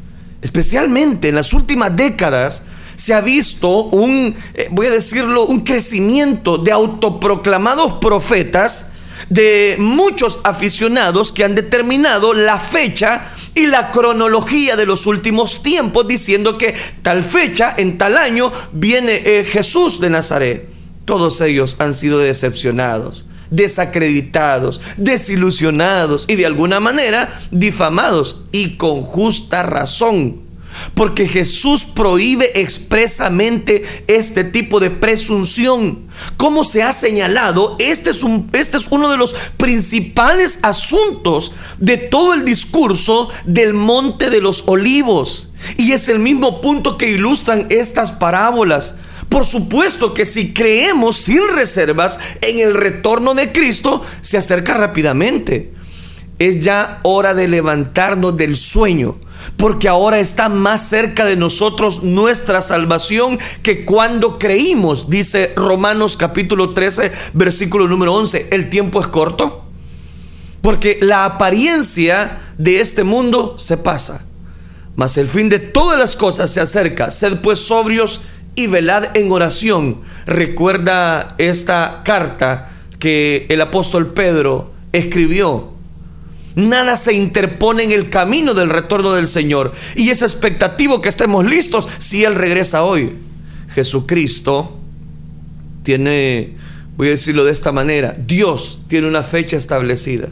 Especialmente 0.42 1.28
en 1.28 1.36
las 1.36 1.52
últimas 1.52 1.94
décadas, 1.96 2.64
se 2.96 3.14
ha 3.14 3.20
visto 3.20 3.84
un, 3.84 4.34
eh, 4.54 4.68
voy 4.70 4.88
a 4.88 4.90
decirlo, 4.90 5.46
un 5.46 5.60
crecimiento 5.60 6.58
de 6.58 6.72
autoproclamados 6.72 7.94
profetas 7.94 8.93
de 9.28 9.76
muchos 9.78 10.40
aficionados 10.44 11.32
que 11.32 11.44
han 11.44 11.54
determinado 11.54 12.34
la 12.34 12.58
fecha 12.58 13.26
y 13.54 13.66
la 13.66 13.90
cronología 13.90 14.76
de 14.76 14.86
los 14.86 15.06
últimos 15.06 15.62
tiempos 15.62 16.06
diciendo 16.08 16.58
que 16.58 16.74
tal 17.02 17.22
fecha, 17.22 17.74
en 17.76 17.98
tal 17.98 18.16
año, 18.16 18.52
viene 18.72 19.22
eh, 19.24 19.44
Jesús 19.44 20.00
de 20.00 20.10
Nazaret. 20.10 20.68
Todos 21.04 21.40
ellos 21.40 21.76
han 21.80 21.92
sido 21.92 22.18
decepcionados, 22.18 23.26
desacreditados, 23.50 24.80
desilusionados 24.96 26.24
y 26.28 26.36
de 26.36 26.46
alguna 26.46 26.80
manera 26.80 27.38
difamados 27.50 28.42
y 28.52 28.76
con 28.76 29.02
justa 29.02 29.62
razón. 29.62 30.43
Porque 30.94 31.28
Jesús 31.28 31.84
prohíbe 31.84 32.60
expresamente 32.60 33.84
este 34.06 34.44
tipo 34.44 34.80
de 34.80 34.90
presunción. 34.90 36.06
Como 36.36 36.64
se 36.64 36.82
ha 36.82 36.92
señalado, 36.92 37.76
este 37.78 38.10
este 38.52 38.76
es 38.76 38.88
uno 38.90 39.10
de 39.10 39.16
los 39.16 39.34
principales 39.56 40.60
asuntos 40.62 41.52
de 41.78 41.96
todo 41.96 42.34
el 42.34 42.44
discurso 42.44 43.28
del 43.44 43.74
Monte 43.74 44.30
de 44.30 44.40
los 44.40 44.64
Olivos. 44.66 45.48
Y 45.76 45.92
es 45.92 46.08
el 46.08 46.18
mismo 46.18 46.60
punto 46.60 46.98
que 46.98 47.10
ilustran 47.10 47.66
estas 47.70 48.12
parábolas. 48.12 48.94
Por 49.28 49.44
supuesto 49.44 50.14
que 50.14 50.26
si 50.26 50.52
creemos 50.52 51.16
sin 51.16 51.40
reservas 51.54 52.20
en 52.40 52.58
el 52.58 52.74
retorno 52.74 53.34
de 53.34 53.52
Cristo, 53.52 54.02
se 54.20 54.38
acerca 54.38 54.74
rápidamente. 54.74 55.72
Es 56.38 56.62
ya 56.62 57.00
hora 57.02 57.34
de 57.34 57.48
levantarnos 57.48 58.36
del 58.36 58.56
sueño 58.56 59.18
porque 59.56 59.88
ahora 59.88 60.18
está 60.18 60.48
más 60.48 60.88
cerca 60.88 61.24
de 61.24 61.36
nosotros 61.36 62.02
nuestra 62.02 62.60
salvación 62.60 63.38
que 63.62 63.84
cuando 63.84 64.38
creímos, 64.38 65.08
dice 65.08 65.52
Romanos 65.56 66.16
capítulo 66.16 66.74
13, 66.74 67.12
versículo 67.32 67.88
número 67.88 68.14
11. 68.14 68.48
El 68.50 68.70
tiempo 68.70 69.00
es 69.00 69.06
corto, 69.06 69.64
porque 70.60 70.98
la 71.00 71.24
apariencia 71.24 72.38
de 72.58 72.80
este 72.80 73.04
mundo 73.04 73.54
se 73.58 73.76
pasa, 73.76 74.26
mas 74.96 75.16
el 75.18 75.28
fin 75.28 75.48
de 75.48 75.58
todas 75.58 75.98
las 75.98 76.16
cosas 76.16 76.50
se 76.50 76.60
acerca. 76.60 77.10
Sed 77.10 77.38
pues 77.40 77.60
sobrios 77.60 78.22
y 78.56 78.66
velad 78.66 79.16
en 79.16 79.30
oración. 79.32 80.00
Recuerda 80.26 81.34
esta 81.38 82.02
carta 82.04 82.70
que 82.98 83.46
el 83.48 83.60
apóstol 83.60 84.14
Pedro 84.14 84.72
escribió 84.92 85.73
Nada 86.56 86.96
se 86.96 87.12
interpone 87.14 87.82
en 87.82 87.92
el 87.92 88.10
camino 88.10 88.54
del 88.54 88.70
retorno 88.70 89.12
del 89.12 89.26
Señor. 89.26 89.72
Y 89.96 90.10
es 90.10 90.22
expectativo 90.22 91.00
que 91.00 91.08
estemos 91.08 91.44
listos 91.44 91.88
si 91.98 92.24
Él 92.24 92.34
regresa 92.34 92.84
hoy. 92.84 93.14
Jesucristo 93.74 94.80
tiene, 95.82 96.54
voy 96.96 97.08
a 97.08 97.10
decirlo 97.10 97.44
de 97.44 97.52
esta 97.52 97.72
manera, 97.72 98.16
Dios 98.26 98.80
tiene 98.88 99.08
una 99.08 99.22
fecha 99.22 99.56
establecida. 99.56 100.28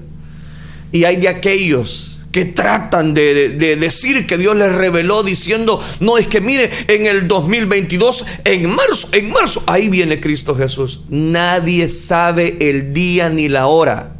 Y 0.93 1.05
hay 1.05 1.17
de 1.17 1.29
aquellos 1.29 2.21
que 2.33 2.47
tratan 2.47 3.15
de, 3.15 3.51
decir 3.77 4.27
que 4.27 4.39
Dios 4.39 4.57
les 4.57 4.73
reveló 4.75 5.23
diciendo, 5.23 5.83
no 6.01 6.17
es 6.17 6.27
que 6.27 6.41
mire, 6.41 6.71
en 6.89 7.07
el 7.07 7.29
2022, 7.29 8.25
en 8.45 8.75
marzo, 8.75 9.09
en 9.13 9.31
marzo, 9.31 9.63
ahí 9.67 9.89
viene 9.89 10.19
Cristo 10.19 10.55
Jesús. 10.55 11.01
Nadie 11.11 11.89
sabe 11.89 12.57
el 12.61 12.93
día 12.93 13.29
ni 13.29 13.49
la 13.49 13.67
hora. 13.67 14.15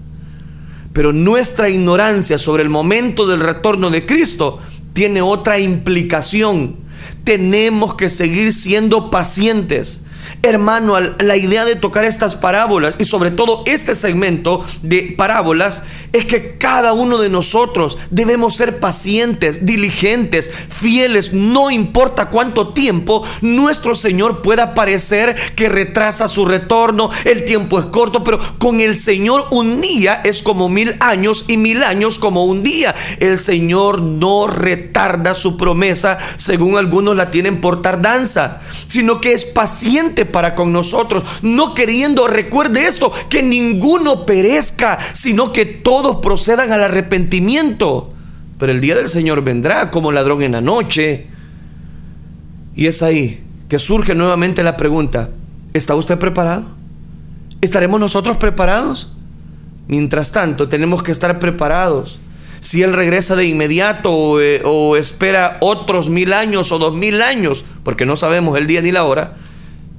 Pero 0.93 1.13
nuestra 1.13 1.69
ignorancia 1.69 2.39
sobre 2.39 2.63
el 2.63 2.69
momento 2.69 3.27
del 3.27 3.41
retorno 3.41 3.91
de 3.91 4.05
Cristo 4.05 4.59
tiene 4.93 5.23
otra 5.23 5.59
implicación. 5.59 6.77
Tenemos 7.25 7.95
que 7.95 8.09
seguir 8.09 8.53
siendo 8.53 9.11
pacientes 9.11 10.03
hermano, 10.43 10.99
la 11.01 11.37
idea 11.37 11.65
de 11.65 11.77
tocar 11.77 12.05
estas 12.05 12.35
parábolas 12.35 12.97
y 12.99 13.05
sobre 13.05 13.31
todo 13.31 13.63
este 13.67 13.95
segmento 13.95 14.65
de 14.83 15.15
parábolas 15.17 15.85
es 16.13 16.27
que 16.27 16.59
cada 16.59 16.93
uno 16.93 17.19
de 17.19 17.29
nosotros 17.29 17.99
debemos 18.11 18.57
ser 18.57 18.81
pacientes, 18.81 19.65
diligentes, 19.67 20.51
fieles, 20.69 21.33
no 21.33 21.71
importa 21.71 22.29
cuánto 22.29 22.73
tiempo 22.73 23.25
nuestro 23.41 23.95
Señor 23.95 24.43
pueda 24.43 24.75
parecer 24.75 25.35
que 25.57 25.69
retrasa 25.69 26.29
su 26.29 26.45
retorno, 26.45 27.11
el 27.25 27.45
tiempo 27.45 27.79
es 27.79 27.87
corto, 27.87 28.25
pero 28.25 28.39
con 28.59 28.81
el 28.81 28.95
Señor 28.95 29.47
un 29.51 29.81
día 29.81 30.21
es 30.25 30.43
como 30.43 30.69
mil 30.69 30.95
años 31.01 31.45
y 31.49 31.57
mil 31.57 31.83
años 31.83 32.19
como 32.19 32.45
un 32.45 32.63
día. 32.63 32.95
El 33.19 33.39
Señor 33.39 34.01
no 34.03 34.47
retarda 34.47 35.35
su 35.35 35.57
promesa 35.57 36.19
según 36.37 36.77
algunos 36.77 37.17
la 37.17 37.31
tienen 37.31 37.61
por 37.61 37.83
tardanza, 37.83 38.61
sino 38.87 39.21
que 39.21 39.33
es 39.33 39.45
paciente 39.45 40.12
para 40.13 40.55
con 40.55 40.73
nosotros, 40.73 41.25
no 41.43 41.75
queriendo, 41.75 42.29
recuerde 42.29 42.87
esto, 42.87 43.13
que 43.29 43.43
ninguno 43.43 44.25
perezca, 44.25 44.99
sino 45.13 45.53
que 45.53 45.65
todos 45.65 46.19
procedan 46.19 46.71
al 46.73 46.85
arrepentimiento. 46.85 48.13
pero 48.59 48.73
el 48.73 48.81
día 48.81 48.95
del 48.95 49.09
Señor 49.09 49.43
vendrá 49.43 49.91
como 49.91 50.13
ladrón 50.13 50.43
en 50.43 50.53
la 50.53 50.61
noche. 50.61 51.27
Y 52.77 52.87
es 52.87 53.03
ahí 53.03 53.43
que 53.69 53.79
surge 53.79 54.15
nuevamente 54.15 54.63
la 54.63 54.77
pregunta, 54.77 55.31
¿está 55.73 55.95
usted 55.95 56.19
preparado? 56.19 56.67
¿Estaremos 57.61 57.99
nosotros 57.99 58.37
preparados? 58.37 59.13
Mientras 59.89 60.33
tanto, 60.33 60.69
tenemos 60.69 61.03
que 61.03 61.13
estar 61.13 61.39
preparados. 61.39 62.21
Si 62.61 62.83
Él 62.83 62.93
regresa 62.93 63.35
de 63.35 63.47
inmediato 63.47 64.13
o, 64.13 64.41
eh, 64.41 64.63
espera 64.99 65.59
otros 65.61 66.11
mil 66.11 66.33
años 66.33 66.71
o 66.71 66.79
dos 66.79 66.95
mil 66.95 67.21
años, 67.23 67.65
porque 67.83 68.07
no 68.07 68.15
sabemos 68.17 68.57
el 68.59 68.67
día 68.67 68.81
ni 68.83 68.93
la 68.93 69.05
hora, 69.05 69.35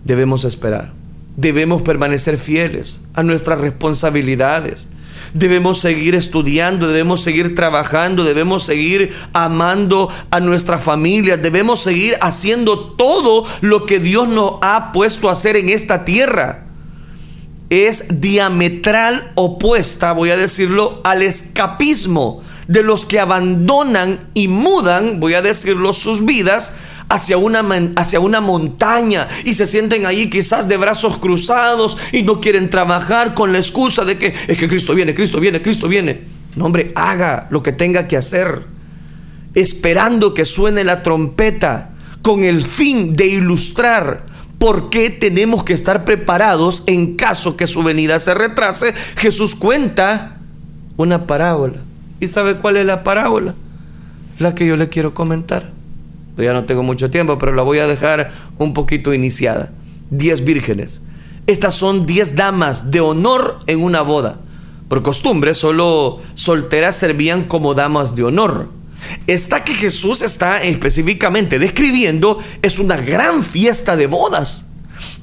debemos 0.03 0.43
esperar. 0.45 0.91
Debemos 1.35 1.81
permanecer 1.81 2.37
fieles 2.37 3.01
a 3.13 3.23
nuestras 3.23 3.59
responsabilidades. 3.59 4.87
Debemos 5.33 5.79
seguir 5.79 6.13
estudiando, 6.13 6.87
debemos 6.87 7.21
seguir 7.21 7.55
trabajando, 7.55 8.23
debemos 8.23 8.63
seguir 8.63 9.11
amando 9.33 10.09
a 10.29 10.39
nuestra 10.39 10.77
familia, 10.77 11.37
debemos 11.37 11.79
seguir 11.79 12.17
haciendo 12.21 12.77
todo 12.77 13.45
lo 13.61 13.85
que 13.87 13.99
Dios 13.99 14.27
nos 14.27 14.55
ha 14.61 14.91
puesto 14.91 15.29
a 15.29 15.31
hacer 15.31 15.55
en 15.55 15.69
esta 15.69 16.05
tierra. 16.05 16.65
Es 17.71 18.21
diametral 18.21 19.31
opuesta, 19.33 20.11
voy 20.11 20.29
a 20.29 20.37
decirlo, 20.37 21.01
al 21.03 21.23
escapismo 21.23 22.43
de 22.67 22.83
los 22.83 23.05
que 23.05 23.19
abandonan 23.19 24.19
y 24.33 24.47
mudan, 24.47 25.19
voy 25.19 25.33
a 25.33 25.41
decirlo, 25.41 25.93
sus 25.93 26.25
vidas 26.25 26.73
hacia 27.09 27.37
una, 27.37 27.65
hacia 27.95 28.19
una 28.19 28.41
montaña 28.41 29.27
y 29.43 29.53
se 29.53 29.65
sienten 29.65 30.05
ahí 30.05 30.29
quizás 30.29 30.67
de 30.67 30.77
brazos 30.77 31.17
cruzados 31.17 31.97
y 32.11 32.23
no 32.23 32.39
quieren 32.39 32.69
trabajar 32.69 33.33
con 33.33 33.51
la 33.51 33.59
excusa 33.59 34.05
de 34.05 34.17
que 34.17 34.33
es 34.47 34.57
que 34.57 34.67
Cristo 34.67 34.95
viene, 34.95 35.13
Cristo 35.13 35.39
viene, 35.39 35.61
Cristo 35.61 35.87
viene. 35.87 36.21
No, 36.55 36.65
hombre, 36.65 36.91
haga 36.95 37.47
lo 37.49 37.63
que 37.63 37.71
tenga 37.71 38.07
que 38.07 38.17
hacer, 38.17 38.63
esperando 39.55 40.33
que 40.33 40.45
suene 40.45 40.83
la 40.83 41.03
trompeta 41.03 41.91
con 42.21 42.43
el 42.43 42.63
fin 42.63 43.15
de 43.15 43.27
ilustrar 43.27 44.25
por 44.57 44.89
qué 44.89 45.09
tenemos 45.09 45.63
que 45.63 45.73
estar 45.73 46.05
preparados 46.05 46.83
en 46.85 47.17
caso 47.17 47.57
que 47.57 47.67
su 47.67 47.83
venida 47.83 48.17
se 48.19 48.33
retrase. 48.33 48.93
Jesús 49.17 49.55
cuenta 49.55 50.37
una 50.95 51.27
parábola. 51.27 51.79
¿Y 52.23 52.29
sabe 52.29 52.55
cuál 52.55 52.77
es 52.77 52.85
la 52.85 53.03
parábola? 53.03 53.53
La 54.39 54.55
que 54.55 54.65
yo 54.65 54.77
le 54.77 54.87
quiero 54.87 55.13
comentar 55.13 55.73
ya 56.37 56.53
no 56.53 56.63
tengo 56.63 56.81
mucho 56.81 57.11
tiempo, 57.11 57.37
pero 57.37 57.53
la 57.53 57.63
voy 57.63 57.79
a 57.79 57.85
dejar 57.85 58.31
un 58.57 58.73
poquito 58.73 59.13
iniciada. 59.13 59.71
Diez 60.09 60.45
vírgenes. 60.45 61.01
Estas 61.47 61.75
son 61.75 62.05
diez 62.05 62.37
damas 62.37 62.91
de 62.91 63.01
honor 63.01 63.59
en 63.67 63.83
una 63.83 64.01
boda. 64.01 64.39
Por 64.87 65.03
costumbre, 65.03 65.53
solo 65.53 66.21
solteras 66.33 66.95
servían 66.95 67.43
como 67.43 67.73
damas 67.73 68.15
de 68.15 68.23
honor. 68.23 68.69
Esta 69.27 69.65
que 69.65 69.73
Jesús 69.73 70.21
está 70.21 70.61
específicamente 70.61 71.59
describiendo 71.59 72.39
es 72.61 72.79
una 72.79 72.95
gran 72.95 73.43
fiesta 73.43 73.97
de 73.97 74.07
bodas. 74.07 74.67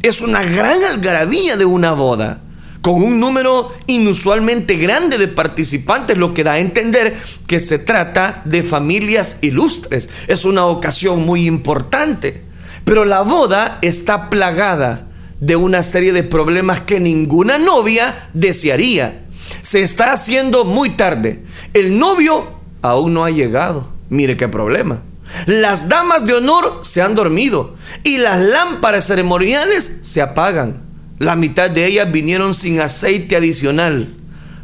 Es 0.02 0.20
una 0.20 0.44
gran 0.44 0.84
algarabía 0.84 1.56
de 1.56 1.64
una 1.64 1.92
boda 1.92 2.42
con 2.80 3.02
un 3.02 3.20
número 3.20 3.72
inusualmente 3.86 4.76
grande 4.76 5.18
de 5.18 5.28
participantes, 5.28 6.16
lo 6.16 6.32
que 6.34 6.44
da 6.44 6.52
a 6.52 6.58
entender 6.60 7.16
que 7.46 7.60
se 7.60 7.78
trata 7.78 8.42
de 8.44 8.62
familias 8.62 9.38
ilustres. 9.42 10.08
Es 10.28 10.44
una 10.44 10.66
ocasión 10.66 11.24
muy 11.24 11.46
importante. 11.46 12.44
Pero 12.84 13.04
la 13.04 13.20
boda 13.20 13.78
está 13.82 14.30
plagada 14.30 15.06
de 15.40 15.56
una 15.56 15.82
serie 15.82 16.12
de 16.12 16.22
problemas 16.22 16.80
que 16.80 17.00
ninguna 17.00 17.58
novia 17.58 18.28
desearía. 18.34 19.22
Se 19.62 19.82
está 19.82 20.12
haciendo 20.12 20.64
muy 20.64 20.90
tarde. 20.90 21.42
El 21.74 21.98
novio 21.98 22.60
aún 22.82 23.14
no 23.14 23.24
ha 23.24 23.30
llegado. 23.30 23.88
Mire 24.08 24.36
qué 24.36 24.48
problema. 24.48 25.02
Las 25.46 25.88
damas 25.88 26.26
de 26.26 26.34
honor 26.34 26.80
se 26.82 27.02
han 27.02 27.14
dormido 27.14 27.76
y 28.02 28.18
las 28.18 28.40
lámparas 28.40 29.06
ceremoniales 29.06 30.00
se 30.02 30.20
apagan. 30.20 30.89
La 31.20 31.36
mitad 31.36 31.68
de 31.68 31.84
ellas 31.84 32.10
vinieron 32.10 32.54
sin 32.54 32.80
aceite 32.80 33.36
adicional, 33.36 34.08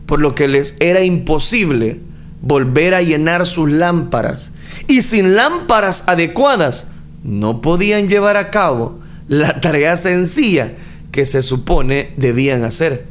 por 0.06 0.20
lo 0.20 0.34
que 0.34 0.48
les 0.48 0.74
era 0.80 1.04
imposible 1.04 2.00
volver 2.40 2.94
a 2.94 3.02
llenar 3.02 3.44
sus 3.44 3.70
lámparas. 3.70 4.52
Y 4.88 5.02
sin 5.02 5.34
lámparas 5.34 6.04
adecuadas, 6.08 6.86
no 7.22 7.60
podían 7.60 8.08
llevar 8.08 8.38
a 8.38 8.50
cabo 8.50 8.98
la 9.28 9.60
tarea 9.60 9.96
sencilla 9.96 10.72
que 11.12 11.26
se 11.26 11.42
supone 11.42 12.14
debían 12.16 12.64
hacer. 12.64 13.04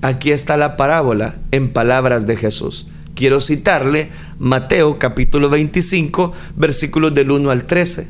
Aquí 0.00 0.32
está 0.32 0.56
la 0.56 0.78
parábola 0.78 1.34
en 1.50 1.74
palabras 1.74 2.26
de 2.26 2.38
Jesús. 2.38 2.86
Quiero 3.14 3.40
citarle 3.42 4.08
Mateo 4.38 4.98
capítulo 4.98 5.50
25, 5.50 6.32
versículos 6.56 7.12
del 7.12 7.30
1 7.30 7.50
al 7.50 7.66
13. 7.66 8.08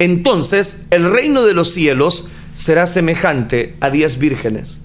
Entonces 0.00 0.88
el 0.90 1.10
reino 1.10 1.44
de 1.44 1.54
los 1.54 1.70
cielos 1.70 2.28
será 2.54 2.86
semejante 2.86 3.76
a 3.80 3.90
diez 3.90 4.18
vírgenes 4.18 4.82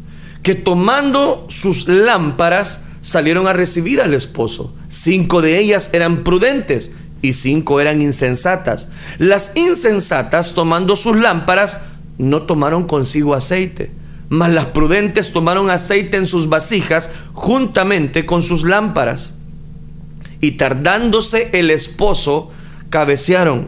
que 0.47 0.55
tomando 0.55 1.45
sus 1.49 1.89
lámparas 1.89 2.83
salieron 3.01 3.47
a 3.47 3.53
recibir 3.53 3.99
al 3.99 4.13
esposo. 4.13 4.73
Cinco 4.87 5.41
de 5.41 5.59
ellas 5.59 5.89
eran 5.91 6.23
prudentes 6.23 6.93
y 7.21 7.33
cinco 7.33 7.81
eran 7.81 8.01
insensatas. 8.01 8.87
Las 9.17 9.57
insensatas 9.57 10.53
tomando 10.53 10.95
sus 10.95 11.17
lámparas 11.17 11.81
no 12.17 12.43
tomaron 12.43 12.85
consigo 12.87 13.33
aceite, 13.33 13.91
mas 14.29 14.51
las 14.53 14.67
prudentes 14.67 15.33
tomaron 15.33 15.69
aceite 15.69 16.15
en 16.15 16.27
sus 16.27 16.47
vasijas 16.47 17.11
juntamente 17.33 18.25
con 18.25 18.41
sus 18.41 18.63
lámparas. 18.63 19.35
Y 20.39 20.51
tardándose 20.51 21.49
el 21.59 21.71
esposo, 21.71 22.51
cabecearon, 22.89 23.67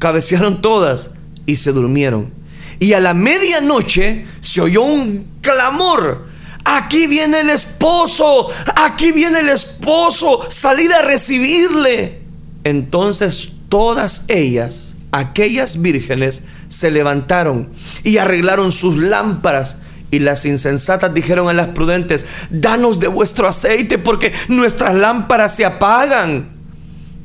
cabecearon 0.00 0.60
todas 0.60 1.12
y 1.46 1.54
se 1.54 1.72
durmieron. 1.72 2.39
Y 2.80 2.94
a 2.94 3.00
la 3.00 3.14
medianoche 3.14 4.24
se 4.40 4.62
oyó 4.62 4.82
un 4.82 5.28
clamor. 5.42 6.26
Aquí 6.64 7.06
viene 7.06 7.40
el 7.40 7.50
esposo, 7.50 8.48
aquí 8.74 9.12
viene 9.12 9.40
el 9.40 9.50
esposo, 9.50 10.40
salid 10.48 10.90
a 10.90 11.02
recibirle. 11.02 12.20
Entonces 12.64 13.52
todas 13.68 14.24
ellas, 14.28 14.96
aquellas 15.12 15.82
vírgenes, 15.82 16.42
se 16.68 16.90
levantaron 16.90 17.68
y 18.02 18.16
arreglaron 18.16 18.72
sus 18.72 18.96
lámparas. 18.96 19.76
Y 20.10 20.20
las 20.20 20.44
insensatas 20.46 21.12
dijeron 21.14 21.48
a 21.48 21.52
las 21.52 21.68
prudentes, 21.68 22.26
danos 22.50 22.98
de 22.98 23.08
vuestro 23.08 23.46
aceite 23.46 23.98
porque 23.98 24.32
nuestras 24.48 24.94
lámparas 24.94 25.54
se 25.54 25.66
apagan. 25.66 26.56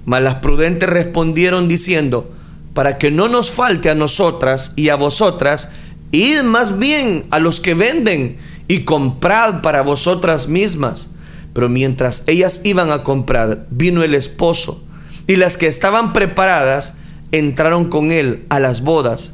Mas 0.04 0.22
las 0.22 0.36
prudentes 0.36 0.88
respondieron 0.90 1.68
diciendo, 1.68 2.35
para 2.76 2.98
que 2.98 3.10
no 3.10 3.30
nos 3.30 3.52
falte 3.52 3.90
a 3.90 3.96
nosotras 3.96 4.74
y 4.76 4.90
a 4.90 4.96
vosotras, 4.96 5.72
id 6.12 6.44
más 6.44 6.78
bien 6.78 7.26
a 7.32 7.40
los 7.40 7.62
que 7.62 7.74
venden 7.74 8.38
y 8.68 8.82
comprad 8.82 9.62
para 9.62 9.82
vosotras 9.82 10.50
mismas. 10.50 11.12
Pero 11.54 11.70
mientras 11.70 12.26
ellas 12.28 12.62
iban 12.66 12.92
a 12.92 13.02
comprar, 13.02 13.66
vino 13.72 14.04
el 14.04 14.14
esposo, 14.14 14.84
y 15.26 15.38
las 15.38 15.58
que 15.58 15.68
estaban 15.68 16.12
preparadas 16.12 16.96
entraron 17.32 17.86
con 17.86 18.12
él 18.12 18.46
a 18.50 18.60
las 18.60 18.82
bodas, 18.82 19.32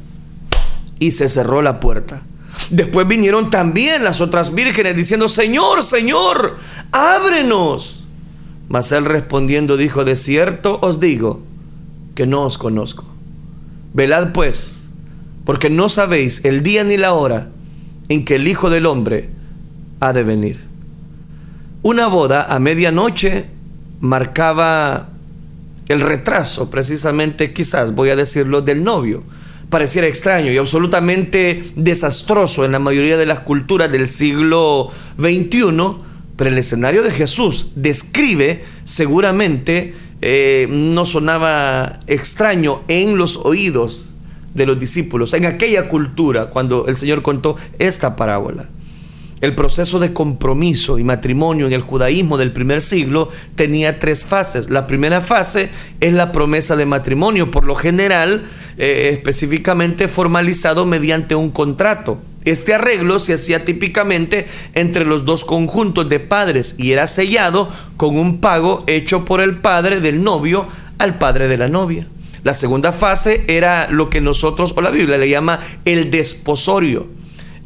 y 1.00 1.10
se 1.10 1.28
cerró 1.28 1.62
la 1.62 1.80
puerta. 1.80 2.22
Después 2.70 3.08
vinieron 3.08 3.50
también 3.50 4.04
las 4.04 4.20
otras 4.20 4.54
vírgenes 4.54 4.96
diciendo, 4.96 5.28
Señor, 5.28 5.82
Señor, 5.82 6.58
ábrenos. 6.92 8.04
Mas 8.68 8.92
él 8.92 9.04
respondiendo 9.04 9.76
dijo, 9.76 10.04
de 10.04 10.14
cierto 10.14 10.78
os 10.80 11.00
digo 11.00 11.42
que 12.14 12.24
no 12.24 12.42
os 12.42 12.56
conozco. 12.56 13.11
Velad 13.94 14.32
pues, 14.32 14.90
porque 15.44 15.70
no 15.70 15.88
sabéis 15.88 16.44
el 16.44 16.62
día 16.62 16.84
ni 16.84 16.96
la 16.96 17.12
hora 17.12 17.48
en 18.08 18.24
que 18.24 18.36
el 18.36 18.48
Hijo 18.48 18.70
del 18.70 18.86
Hombre 18.86 19.28
ha 20.00 20.12
de 20.12 20.22
venir. 20.22 20.60
Una 21.82 22.06
boda 22.06 22.44
a 22.44 22.58
medianoche 22.58 23.46
marcaba 24.00 25.10
el 25.88 26.00
retraso, 26.00 26.70
precisamente 26.70 27.52
quizás, 27.52 27.94
voy 27.94 28.10
a 28.10 28.16
decirlo, 28.16 28.62
del 28.62 28.84
novio. 28.84 29.22
Pareciera 29.68 30.06
extraño 30.06 30.50
y 30.50 30.58
absolutamente 30.58 31.62
desastroso 31.76 32.64
en 32.64 32.72
la 32.72 32.78
mayoría 32.78 33.16
de 33.16 33.26
las 33.26 33.40
culturas 33.40 33.90
del 33.90 34.06
siglo 34.06 34.90
XXI, 35.18 35.96
pero 36.36 36.50
el 36.50 36.58
escenario 36.58 37.02
de 37.02 37.10
Jesús 37.10 37.68
describe 37.74 38.64
seguramente 38.84 39.94
eh, 40.22 40.68
no 40.70 41.04
sonaba 41.04 41.98
extraño 42.06 42.82
en 42.86 43.18
los 43.18 43.36
oídos 43.38 44.12
de 44.54 44.66
los 44.66 44.78
discípulos, 44.78 45.34
en 45.34 45.46
aquella 45.46 45.88
cultura, 45.88 46.46
cuando 46.46 46.86
el 46.86 46.96
Señor 46.96 47.22
contó 47.22 47.56
esta 47.78 48.16
parábola. 48.16 48.68
El 49.40 49.56
proceso 49.56 49.98
de 49.98 50.12
compromiso 50.12 51.00
y 51.00 51.04
matrimonio 51.04 51.66
en 51.66 51.72
el 51.72 51.80
judaísmo 51.80 52.38
del 52.38 52.52
primer 52.52 52.80
siglo 52.80 53.28
tenía 53.56 53.98
tres 53.98 54.24
fases. 54.24 54.70
La 54.70 54.86
primera 54.86 55.20
fase 55.20 55.68
es 55.98 56.12
la 56.12 56.30
promesa 56.30 56.76
de 56.76 56.86
matrimonio, 56.86 57.50
por 57.50 57.66
lo 57.66 57.74
general 57.74 58.44
eh, 58.78 59.10
específicamente 59.12 60.06
formalizado 60.06 60.86
mediante 60.86 61.34
un 61.34 61.50
contrato. 61.50 62.20
Este 62.44 62.74
arreglo 62.74 63.18
se 63.18 63.34
hacía 63.34 63.64
típicamente 63.64 64.46
entre 64.74 65.04
los 65.04 65.24
dos 65.24 65.44
conjuntos 65.44 66.08
de 66.08 66.18
padres 66.18 66.74
y 66.76 66.92
era 66.92 67.06
sellado 67.06 67.68
con 67.96 68.18
un 68.18 68.38
pago 68.40 68.82
hecho 68.86 69.24
por 69.24 69.40
el 69.40 69.58
padre 69.58 70.00
del 70.00 70.24
novio 70.24 70.66
al 70.98 71.18
padre 71.18 71.48
de 71.48 71.56
la 71.56 71.68
novia. 71.68 72.06
La 72.42 72.54
segunda 72.54 72.90
fase 72.90 73.44
era 73.46 73.88
lo 73.88 74.10
que 74.10 74.20
nosotros 74.20 74.74
o 74.76 74.82
la 74.82 74.90
Biblia 74.90 75.18
le 75.18 75.28
llama 75.28 75.60
el 75.84 76.10
desposorio. 76.10 77.06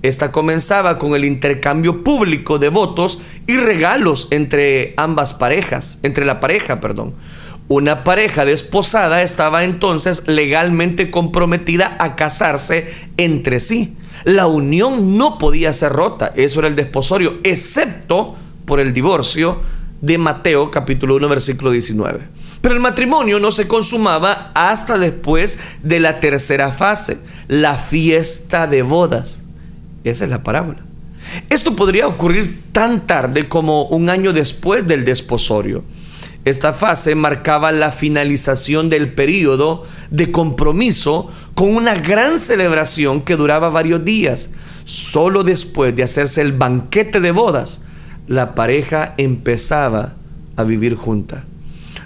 Esta 0.03 0.31
comenzaba 0.31 0.99
con 0.99 1.15
el 1.15 1.25
intercambio 1.25 2.05
público 2.05 2.59
de 2.59 2.69
votos 2.69 3.21
y 3.47 3.57
regalos 3.57 4.29
entre 4.31 4.93
ambas 4.99 5.33
parejas, 5.33 5.99
entre 6.03 6.27
la 6.27 6.39
pareja, 6.39 6.81
perdón. 6.81 7.15
Una 7.69 8.05
pareja 8.05 8.45
desposada 8.45 9.23
estaba 9.23 9.65
entonces 9.65 10.29
legalmente 10.29 11.11
comprometida 11.11 11.97
a 11.99 12.15
casarse 12.15 12.87
entre 13.17 13.59
sí. 13.59 13.97
La 14.27 14.49
unión 14.49 15.17
no 15.17 15.39
podía 15.39 15.73
ser 15.73 15.93
rota, 15.93 16.33
eso 16.35 16.59
era 16.59 16.67
el 16.67 16.75
desposorio, 16.75 17.39
excepto 17.45 18.35
por 18.65 18.81
el 18.81 18.93
divorcio 18.93 19.61
de 20.01 20.19
Mateo 20.19 20.73
capítulo 20.73 21.15
1 21.15 21.29
versículo 21.29 21.71
19. 21.71 22.27
Pero 22.61 22.75
el 22.75 22.81
matrimonio 22.81 23.39
no 23.39 23.53
se 23.53 23.69
consumaba 23.69 24.51
hasta 24.57 24.99
después 24.99 25.61
de 25.85 26.01
la 26.01 26.19
tercera 26.19 26.73
fase, 26.73 27.21
la 27.47 27.77
fiesta 27.77 28.67
de 28.67 28.83
bodas. 28.83 29.43
Esa 30.03 30.25
es 30.25 30.31
la 30.31 30.43
parábola. 30.43 30.81
Esto 31.49 31.77
podría 31.77 32.09
ocurrir 32.09 32.65
tan 32.73 33.07
tarde 33.07 33.49
como 33.49 33.85
un 33.85 34.11
año 34.11 34.33
después 34.33 34.89
del 34.89 35.05
desposorio. 35.05 35.85
Esta 36.47 36.73
fase 36.73 37.17
marcaba 37.17 37.73
la 37.73 37.91
finalización 37.91 38.89
del 38.89 39.13
periodo 39.13 39.85
de 40.13 40.31
compromiso 40.31 41.29
con 41.57 41.75
una 41.75 41.97
gran 41.97 42.39
celebración 42.39 43.23
que 43.23 43.35
duraba 43.35 43.69
varios 43.69 44.05
días. 44.05 44.51
Solo 44.85 45.43
después 45.43 45.97
de 45.97 46.05
hacerse 46.05 46.43
el 46.43 46.53
banquete 46.53 47.19
de 47.21 47.33
bodas, 47.33 47.81
la 48.29 48.55
pareja 48.55 49.15
empezaba 49.19 50.15
a 50.55 50.63
vivir 50.63 50.95
junta. 50.95 51.45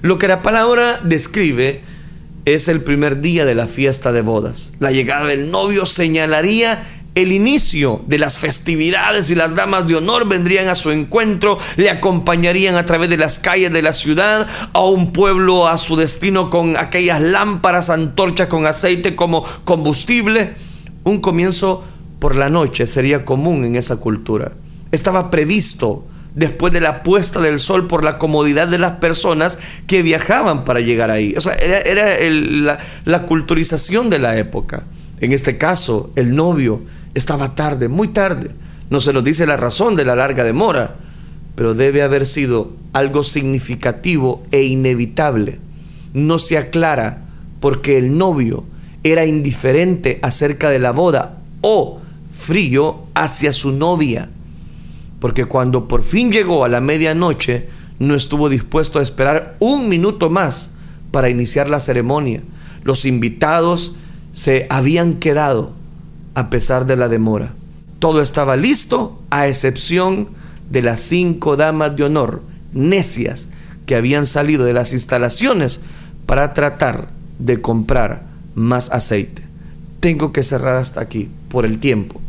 Lo 0.01 0.17
que 0.17 0.27
la 0.27 0.41
palabra 0.41 1.01
describe 1.05 1.83
es 2.47 2.69
el 2.69 2.81
primer 2.81 3.21
día 3.21 3.45
de 3.45 3.55
la 3.55 3.67
fiesta 3.67 4.11
de 4.11 4.23
bodas. 4.23 4.73
La 4.79 4.91
llegada 4.91 5.27
del 5.27 5.51
novio 5.51 5.85
señalaría 5.85 6.83
el 7.15 7.33
inicio 7.33 8.03
de 8.07 8.19
las 8.19 8.39
festividades 8.39 9.31
y 9.31 9.35
las 9.35 9.55
damas 9.55 9.87
de 9.87 9.97
honor 9.97 10.29
vendrían 10.29 10.69
a 10.69 10.75
su 10.75 10.91
encuentro, 10.91 11.59
le 11.77 11.91
acompañarían 11.91 12.77
a 12.77 12.87
través 12.87 13.11
de 13.11 13.17
las 13.17 13.39
calles 13.39 13.73
de 13.73 13.83
la 13.83 13.93
ciudad, 13.93 14.47
a 14.73 14.85
un 14.85 15.13
pueblo 15.13 15.67
a 15.67 15.77
su 15.79 15.97
destino 15.97 16.51
con 16.51 16.77
aquellas 16.77 17.21
lámparas, 17.21 17.91
antorchas 17.91 18.47
con 18.47 18.67
aceite 18.67 19.17
como 19.17 19.45
combustible. 19.65 20.55
Un 21.05 21.21
comienzo 21.21 21.83
por 22.21 22.37
la 22.37 22.49
noche 22.49 22.87
sería 22.87 23.25
común 23.25 23.65
en 23.65 23.77
esa 23.77 23.97
cultura. 23.97 24.53
Estaba 24.93 25.31
previsto 25.31 26.05
después 26.35 26.73
de 26.73 26.81
la 26.81 27.03
puesta 27.03 27.41
del 27.41 27.59
sol 27.59 27.87
por 27.87 28.05
la 28.05 28.19
comodidad 28.19 28.69
de 28.69 28.79
las 28.79 28.99
personas 28.99 29.59
que 29.87 30.03
viajaban 30.03 30.65
para 30.65 30.81
llegar 30.81 31.11
ahí. 31.11 31.35
O 31.37 31.41
sea, 31.41 31.55
era, 31.55 32.79
la, 33.05 33.23
culturización 33.23 34.11
de 34.11 34.19
la 34.19 34.39
época. 34.39 34.85
En 35.21 35.33
este 35.33 35.59
caso, 35.59 36.13
el 36.17 36.35
novio 36.35 36.83
estaba 37.15 37.55
tarde, 37.55 37.89
muy 37.89 38.09
tarde. 38.09 38.51
No 38.91 39.01
se 39.01 39.13
nos 39.13 39.25
dice 39.25 39.47
la 39.47 39.57
razón 39.57 39.97
de 39.97 40.05
la 40.05 40.17
larga 40.17 40.45
demora, 40.45 40.97
pero 41.55 41.75
debe 41.75 42.03
haber 42.03 42.27
sido 42.27 42.73
algo 42.93 43.23
significativo 43.23 44.43
e 44.51 44.63
inevitable. 44.63 45.59
No 46.13 46.39
se 46.39 46.59
aclara 46.59 47.25
porque 47.61 47.99
el 47.99 48.17
novio 48.17 48.65
era 49.05 49.27
indiferente 49.27 50.19
acerca 50.23 50.71
de 50.71 50.79
la 50.79 50.93
boda 50.93 51.39
o 51.61 52.01
frío 52.33 53.03
hacia 53.15 53.53
su 53.53 53.73
novia. 53.73 54.29
Porque 55.21 55.45
cuando 55.45 55.87
por 55.87 56.03
fin 56.03 56.33
llegó 56.33 56.65
a 56.65 56.69
la 56.69 56.81
medianoche, 56.81 57.69
no 57.99 58.15
estuvo 58.15 58.49
dispuesto 58.49 58.99
a 58.99 59.03
esperar 59.03 59.57
un 59.61 59.89
minuto 59.89 60.31
más 60.31 60.73
para 61.11 61.29
iniciar 61.29 61.69
la 61.69 61.81
ceremonia. 61.81 62.43
Los 62.83 63.05
invitados 63.05 63.95
se 64.33 64.67
habían 64.71 65.15
quedado 65.15 65.73
a 66.35 66.51
pesar 66.51 66.87
de 66.87 66.97
la 66.97 67.09
demora. 67.09 67.53
Todo 67.99 68.23
estaba 68.23 68.57
listo 68.57 69.21
a 69.31 69.47
excepción 69.49 70.29
de 70.71 70.83
las 70.83 71.01
cinco 71.01 71.57
damas 71.57 71.97
de 71.97 72.05
honor 72.05 72.43
necias 72.73 73.49
que 73.87 73.97
habían 73.97 74.27
salido 74.27 74.65
de 74.65 74.73
las 74.73 74.93
instalaciones 74.93 75.81
para 76.27 76.55
tratar 76.55 77.09
de 77.39 77.61
comprar 77.61 78.23
más 78.55 78.91
aceite. 78.93 79.43
Tengo 80.01 80.33
que 80.33 80.43
cerrar 80.43 80.77
hasta 80.77 81.01
aquí 81.01 81.29
por 81.49 81.65
el 81.65 81.79
tiempo. 81.79 82.21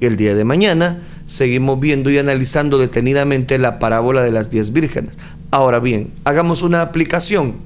El 0.00 0.16
día 0.16 0.34
de 0.34 0.44
mañana 0.44 1.00
seguimos 1.26 1.80
viendo 1.80 2.10
y 2.10 2.18
analizando 2.18 2.78
detenidamente 2.78 3.58
la 3.58 3.78
parábola 3.78 4.22
de 4.22 4.30
las 4.30 4.50
diez 4.50 4.72
vírgenes. 4.72 5.18
Ahora 5.50 5.80
bien, 5.80 6.12
hagamos 6.24 6.62
una 6.62 6.82
aplicación 6.82 7.56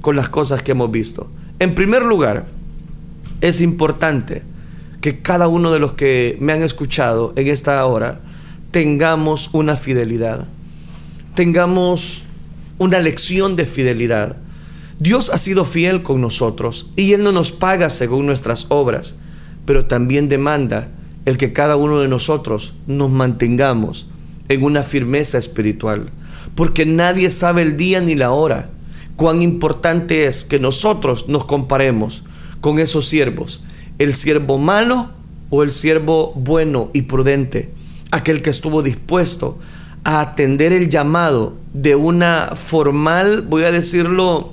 con 0.00 0.16
las 0.16 0.28
cosas 0.28 0.62
que 0.62 0.72
hemos 0.72 0.90
visto. 0.90 1.30
En 1.58 1.74
primer 1.74 2.02
lugar, 2.02 2.46
es 3.40 3.60
importante 3.60 4.42
que 5.02 5.20
cada 5.20 5.48
uno 5.48 5.72
de 5.72 5.80
los 5.80 5.92
que 5.94 6.38
me 6.40 6.52
han 6.52 6.62
escuchado 6.62 7.32
en 7.34 7.48
esta 7.48 7.84
hora 7.84 8.20
tengamos 8.70 9.50
una 9.52 9.76
fidelidad, 9.76 10.46
tengamos 11.34 12.22
una 12.78 13.00
lección 13.00 13.56
de 13.56 13.66
fidelidad. 13.66 14.36
Dios 15.00 15.28
ha 15.30 15.38
sido 15.38 15.64
fiel 15.64 16.04
con 16.04 16.20
nosotros 16.20 16.88
y 16.94 17.12
Él 17.14 17.24
no 17.24 17.32
nos 17.32 17.50
paga 17.50 17.90
según 17.90 18.26
nuestras 18.26 18.66
obras, 18.68 19.16
pero 19.66 19.86
también 19.86 20.28
demanda 20.28 20.92
el 21.24 21.36
que 21.36 21.52
cada 21.52 21.74
uno 21.74 22.00
de 22.00 22.06
nosotros 22.06 22.74
nos 22.86 23.10
mantengamos 23.10 24.06
en 24.48 24.62
una 24.62 24.84
firmeza 24.84 25.36
espiritual, 25.36 26.10
porque 26.54 26.86
nadie 26.86 27.30
sabe 27.30 27.62
el 27.62 27.76
día 27.76 28.00
ni 28.00 28.14
la 28.14 28.30
hora. 28.30 28.70
Cuán 29.16 29.42
importante 29.42 30.26
es 30.26 30.44
que 30.44 30.60
nosotros 30.60 31.28
nos 31.28 31.44
comparemos 31.44 32.22
con 32.60 32.78
esos 32.78 33.08
siervos 33.08 33.62
el 33.98 34.14
siervo 34.14 34.58
malo 34.58 35.10
o 35.50 35.62
el 35.62 35.72
siervo 35.72 36.32
bueno 36.34 36.90
y 36.92 37.02
prudente, 37.02 37.70
aquel 38.10 38.42
que 38.42 38.50
estuvo 38.50 38.82
dispuesto 38.82 39.58
a 40.04 40.20
atender 40.20 40.72
el 40.72 40.88
llamado 40.88 41.54
de 41.72 41.94
una 41.94 42.52
formal, 42.54 43.42
voy 43.42 43.64
a 43.64 43.70
decirlo, 43.70 44.52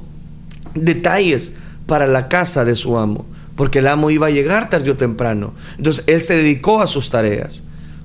detalles 0.76 1.54
para 1.86 2.06
la 2.06 2.28
casa 2.28 2.66
de 2.66 2.76
su 2.76 2.98
amo, 2.98 3.26
porque 3.56 3.80
el 3.80 3.88
amo 3.88 4.10
iba 4.10 4.28
a 4.28 4.32
llegar 4.32 4.70
tarde 4.70 4.92
o 4.92 4.98
temprano. 4.98 5.54
Entonces 5.78 6.04
él 6.08 6.22
se 6.22 6.36
dedicó 6.36 6.82
a 6.82 6.88
sus 6.88 7.10
tareas. 7.10 7.64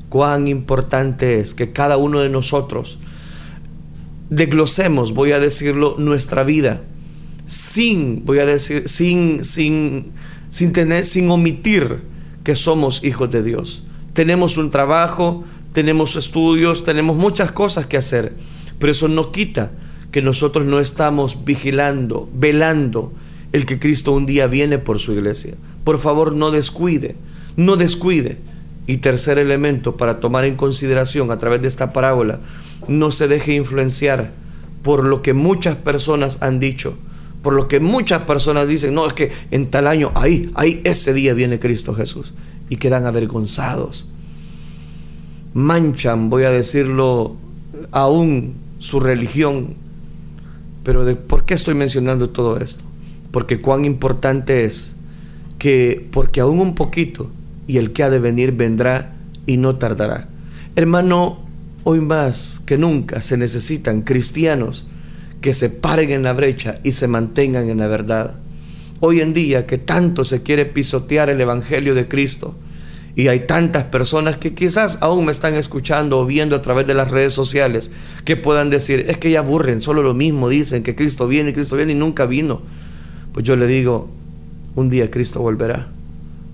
Cuán 0.08 0.48
importante 0.48 1.40
es 1.40 1.54
que 1.54 1.72
cada 1.72 1.96
uno 1.96 2.20
de 2.20 2.28
nosotros 2.28 2.98
desglosemos, 4.30 5.12
voy 5.12 5.32
a 5.32 5.40
decirlo, 5.40 5.96
nuestra 5.98 6.44
vida 6.44 6.80
sin, 7.46 8.24
voy 8.24 8.38
a 8.38 8.46
decir, 8.46 8.88
sin, 8.88 9.44
sin 9.44 10.12
sin 10.54 10.70
tener, 10.70 11.04
sin 11.04 11.28
omitir 11.30 11.98
que 12.44 12.54
somos 12.54 13.02
hijos 13.02 13.28
de 13.28 13.42
Dios. 13.42 13.82
Tenemos 14.12 14.56
un 14.56 14.70
trabajo, 14.70 15.42
tenemos 15.72 16.14
estudios, 16.14 16.84
tenemos 16.84 17.16
muchas 17.16 17.50
cosas 17.50 17.86
que 17.86 17.96
hacer, 17.96 18.32
pero 18.78 18.92
eso 18.92 19.08
no 19.08 19.32
quita 19.32 19.72
que 20.12 20.22
nosotros 20.22 20.64
no 20.64 20.78
estamos 20.78 21.44
vigilando, 21.44 22.28
velando 22.32 23.12
el 23.50 23.66
que 23.66 23.80
Cristo 23.80 24.12
un 24.12 24.26
día 24.26 24.46
viene 24.46 24.78
por 24.78 25.00
su 25.00 25.12
iglesia. 25.12 25.56
Por 25.82 25.98
favor, 25.98 26.32
no 26.36 26.52
descuide, 26.52 27.16
no 27.56 27.74
descuide. 27.74 28.38
Y 28.86 28.98
tercer 28.98 29.40
elemento 29.40 29.96
para 29.96 30.20
tomar 30.20 30.44
en 30.44 30.54
consideración 30.54 31.32
a 31.32 31.40
través 31.40 31.62
de 31.62 31.68
esta 31.68 31.92
parábola, 31.92 32.38
no 32.86 33.10
se 33.10 33.26
deje 33.26 33.54
influenciar 33.54 34.30
por 34.84 35.02
lo 35.02 35.20
que 35.20 35.34
muchas 35.34 35.74
personas 35.74 36.42
han 36.42 36.60
dicho 36.60 36.96
por 37.44 37.52
lo 37.52 37.68
que 37.68 37.78
muchas 37.78 38.22
personas 38.22 38.66
dicen, 38.66 38.94
no, 38.94 39.06
es 39.06 39.12
que 39.12 39.30
en 39.50 39.70
tal 39.70 39.86
año, 39.86 40.10
ahí, 40.14 40.50
ahí, 40.54 40.80
ese 40.82 41.12
día 41.12 41.34
viene 41.34 41.60
Cristo 41.60 41.94
Jesús. 41.94 42.32
Y 42.70 42.76
quedan 42.76 43.04
avergonzados. 43.04 44.08
Manchan, 45.52 46.30
voy 46.30 46.44
a 46.44 46.50
decirlo, 46.50 47.36
aún 47.92 48.54
su 48.78 48.98
religión. 48.98 49.74
Pero 50.84 51.04
de, 51.04 51.16
¿por 51.16 51.44
qué 51.44 51.52
estoy 51.52 51.74
mencionando 51.74 52.30
todo 52.30 52.56
esto? 52.56 52.82
Porque 53.30 53.60
cuán 53.60 53.84
importante 53.84 54.64
es 54.64 54.96
que, 55.58 56.08
porque 56.12 56.40
aún 56.40 56.60
un 56.60 56.74
poquito, 56.74 57.30
y 57.66 57.76
el 57.76 57.92
que 57.92 58.04
ha 58.04 58.10
de 58.10 58.20
venir 58.20 58.52
vendrá 58.52 59.16
y 59.46 59.58
no 59.58 59.76
tardará. 59.76 60.28
Hermano, 60.76 61.40
hoy 61.84 62.00
más 62.00 62.62
que 62.64 62.78
nunca 62.78 63.20
se 63.20 63.36
necesitan 63.36 64.00
cristianos 64.00 64.86
que 65.44 65.52
se 65.52 65.68
paren 65.68 66.10
en 66.10 66.22
la 66.22 66.32
brecha 66.32 66.76
y 66.84 66.92
se 66.92 67.06
mantengan 67.06 67.68
en 67.68 67.76
la 67.76 67.86
verdad. 67.86 68.36
Hoy 69.00 69.20
en 69.20 69.34
día 69.34 69.66
que 69.66 69.76
tanto 69.76 70.24
se 70.24 70.42
quiere 70.42 70.64
pisotear 70.64 71.28
el 71.28 71.38
Evangelio 71.38 71.94
de 71.94 72.08
Cristo 72.08 72.54
y 73.14 73.28
hay 73.28 73.40
tantas 73.40 73.84
personas 73.84 74.38
que 74.38 74.54
quizás 74.54 74.96
aún 75.02 75.26
me 75.26 75.32
están 75.32 75.54
escuchando 75.54 76.18
o 76.18 76.24
viendo 76.24 76.56
a 76.56 76.62
través 76.62 76.86
de 76.86 76.94
las 76.94 77.10
redes 77.10 77.34
sociales 77.34 77.90
que 78.24 78.38
puedan 78.38 78.70
decir, 78.70 79.04
es 79.06 79.18
que 79.18 79.30
ya 79.30 79.40
aburren, 79.40 79.82
solo 79.82 80.02
lo 80.02 80.14
mismo 80.14 80.48
dicen, 80.48 80.82
que 80.82 80.96
Cristo 80.96 81.28
viene, 81.28 81.52
Cristo 81.52 81.76
viene 81.76 81.92
y 81.92 81.96
nunca 81.96 82.24
vino. 82.24 82.62
Pues 83.34 83.44
yo 83.44 83.54
le 83.54 83.66
digo, 83.66 84.08
un 84.74 84.88
día 84.88 85.10
Cristo 85.10 85.40
volverá. 85.40 85.90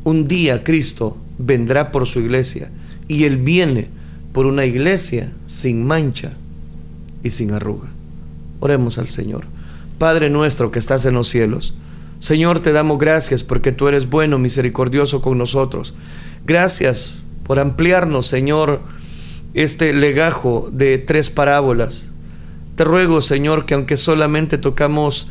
Un 0.02 0.26
día 0.26 0.64
Cristo 0.64 1.16
vendrá 1.38 1.92
por 1.92 2.06
su 2.06 2.18
iglesia 2.18 2.72
y 3.06 3.22
Él 3.22 3.36
viene 3.36 3.86
por 4.32 4.46
una 4.46 4.66
iglesia 4.66 5.30
sin 5.46 5.86
mancha 5.86 6.32
y 7.22 7.30
sin 7.30 7.52
arruga. 7.52 7.99
Oremos 8.60 8.98
al 8.98 9.08
Señor. 9.08 9.44
Padre 9.98 10.30
nuestro 10.30 10.70
que 10.70 10.78
estás 10.78 11.04
en 11.04 11.14
los 11.14 11.28
cielos, 11.28 11.74
Señor, 12.20 12.60
te 12.60 12.72
damos 12.72 12.98
gracias 12.98 13.42
porque 13.42 13.72
tú 13.72 13.88
eres 13.88 14.08
bueno, 14.08 14.38
misericordioso 14.38 15.22
con 15.22 15.38
nosotros. 15.38 15.94
Gracias 16.46 17.14
por 17.44 17.58
ampliarnos, 17.58 18.26
Señor, 18.26 18.82
este 19.54 19.94
legajo 19.94 20.68
de 20.70 20.98
tres 20.98 21.30
parábolas. 21.30 22.12
Te 22.76 22.84
ruego, 22.84 23.22
Señor, 23.22 23.64
que 23.64 23.74
aunque 23.74 23.96
solamente 23.96 24.58
tocamos 24.58 25.28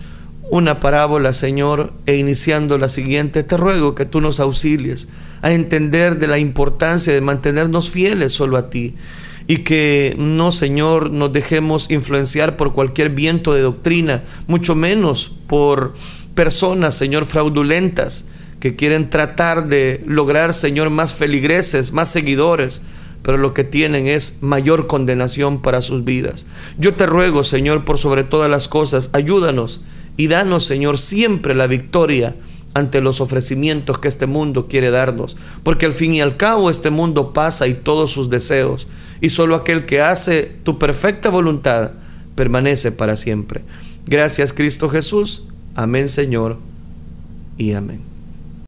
una 0.49 0.80
parábola, 0.80 1.32
Señor, 1.32 1.93
e 2.07 2.17
iniciando 2.17 2.80
la 2.80 2.89
siguiente, 2.89 3.43
te 3.43 3.55
ruego 3.55 3.93
que 3.93 4.05
tú 4.05 4.19
nos 4.19 4.39
auxilies 4.39 5.07
a 5.43 5.51
entender 5.51 6.17
de 6.17 6.25
la 6.25 6.39
importancia 6.39 7.13
de 7.13 7.21
mantenernos 7.21 7.91
fieles 7.91 8.34
solo 8.34 8.57
a 8.57 8.71
ti 8.71 8.95
y 9.50 9.64
que 9.64 10.14
no, 10.20 10.52
Señor, 10.52 11.10
nos 11.10 11.34
dejemos 11.34 11.89
influenciar 11.89 12.56
por 12.56 12.72
cualquier 12.72 13.10
viento 13.10 13.52
de 13.52 13.62
doctrina, 13.62 14.24
mucho 14.45 14.76
menos 14.76 15.32
por 15.47 15.95
personas, 16.36 16.93
Señor, 16.93 17.26
fraudulentas 17.26 18.28
que 18.60 18.76
quieren 18.76 19.10
tratar 19.10 19.68
de 19.68 20.04
lograr, 20.06 20.54
Señor, 20.54 20.91
más 20.91 21.16
feligreses, 21.16 21.93
más 21.93 22.12
seguidores, 22.12 22.84
pero 23.24 23.39
lo 23.39 23.56
que 23.56 23.64
tienen 23.64 24.06
es 24.06 24.38
mayor 24.41 24.86
condenación 24.86 25.64
para 25.64 25.82
sus 25.82 26.04
vidas. 26.04 26.45
Yo 26.78 26.93
te 26.93 27.08
ruego, 27.08 27.43
Señor, 27.43 27.86
por 27.86 27.97
sobre 27.97 28.24
todas 28.24 28.52
las 28.52 28.68
cosas, 28.68 29.10
ayúdanos 29.14 29.82
y 30.16 30.28
danos, 30.28 30.64
Señor, 30.64 31.00
siempre 31.00 31.56
la 31.56 31.66
victoria 31.66 32.36
ante 32.76 33.02
los 33.02 33.20
ofrecimientos 33.20 33.97
que 33.97 34.10
este 34.10 34.28
mundo 34.28 34.68
quiere 34.68 34.91
darnos, 34.91 35.38
porque 35.64 35.88
al 35.88 35.93
fin 35.93 36.14
y 36.14 36.22
al 36.22 36.38
cabo 36.38 36.70
este 36.70 36.91
mundo 36.91 37.34
pasa 37.34 37.68
y 37.68 37.74
todos 37.74 38.12
sus 38.12 38.30
deseos, 38.30 38.88
y 39.22 39.30
solo 39.30 39.55
aquel 39.55 39.86
que 39.86 40.01
hace 40.01 40.51
tu 40.63 40.80
perfecta 40.80 41.30
voluntad 41.30 41.91
permanece 42.36 42.91
para 42.91 43.15
siempre. 43.15 43.61
Gracias 44.05 44.53
Cristo 44.53 44.89
Jesús. 44.89 45.47
Amén 45.76 46.09
Señor 46.09 46.57
y 47.57 47.74
amén. 47.74 48.09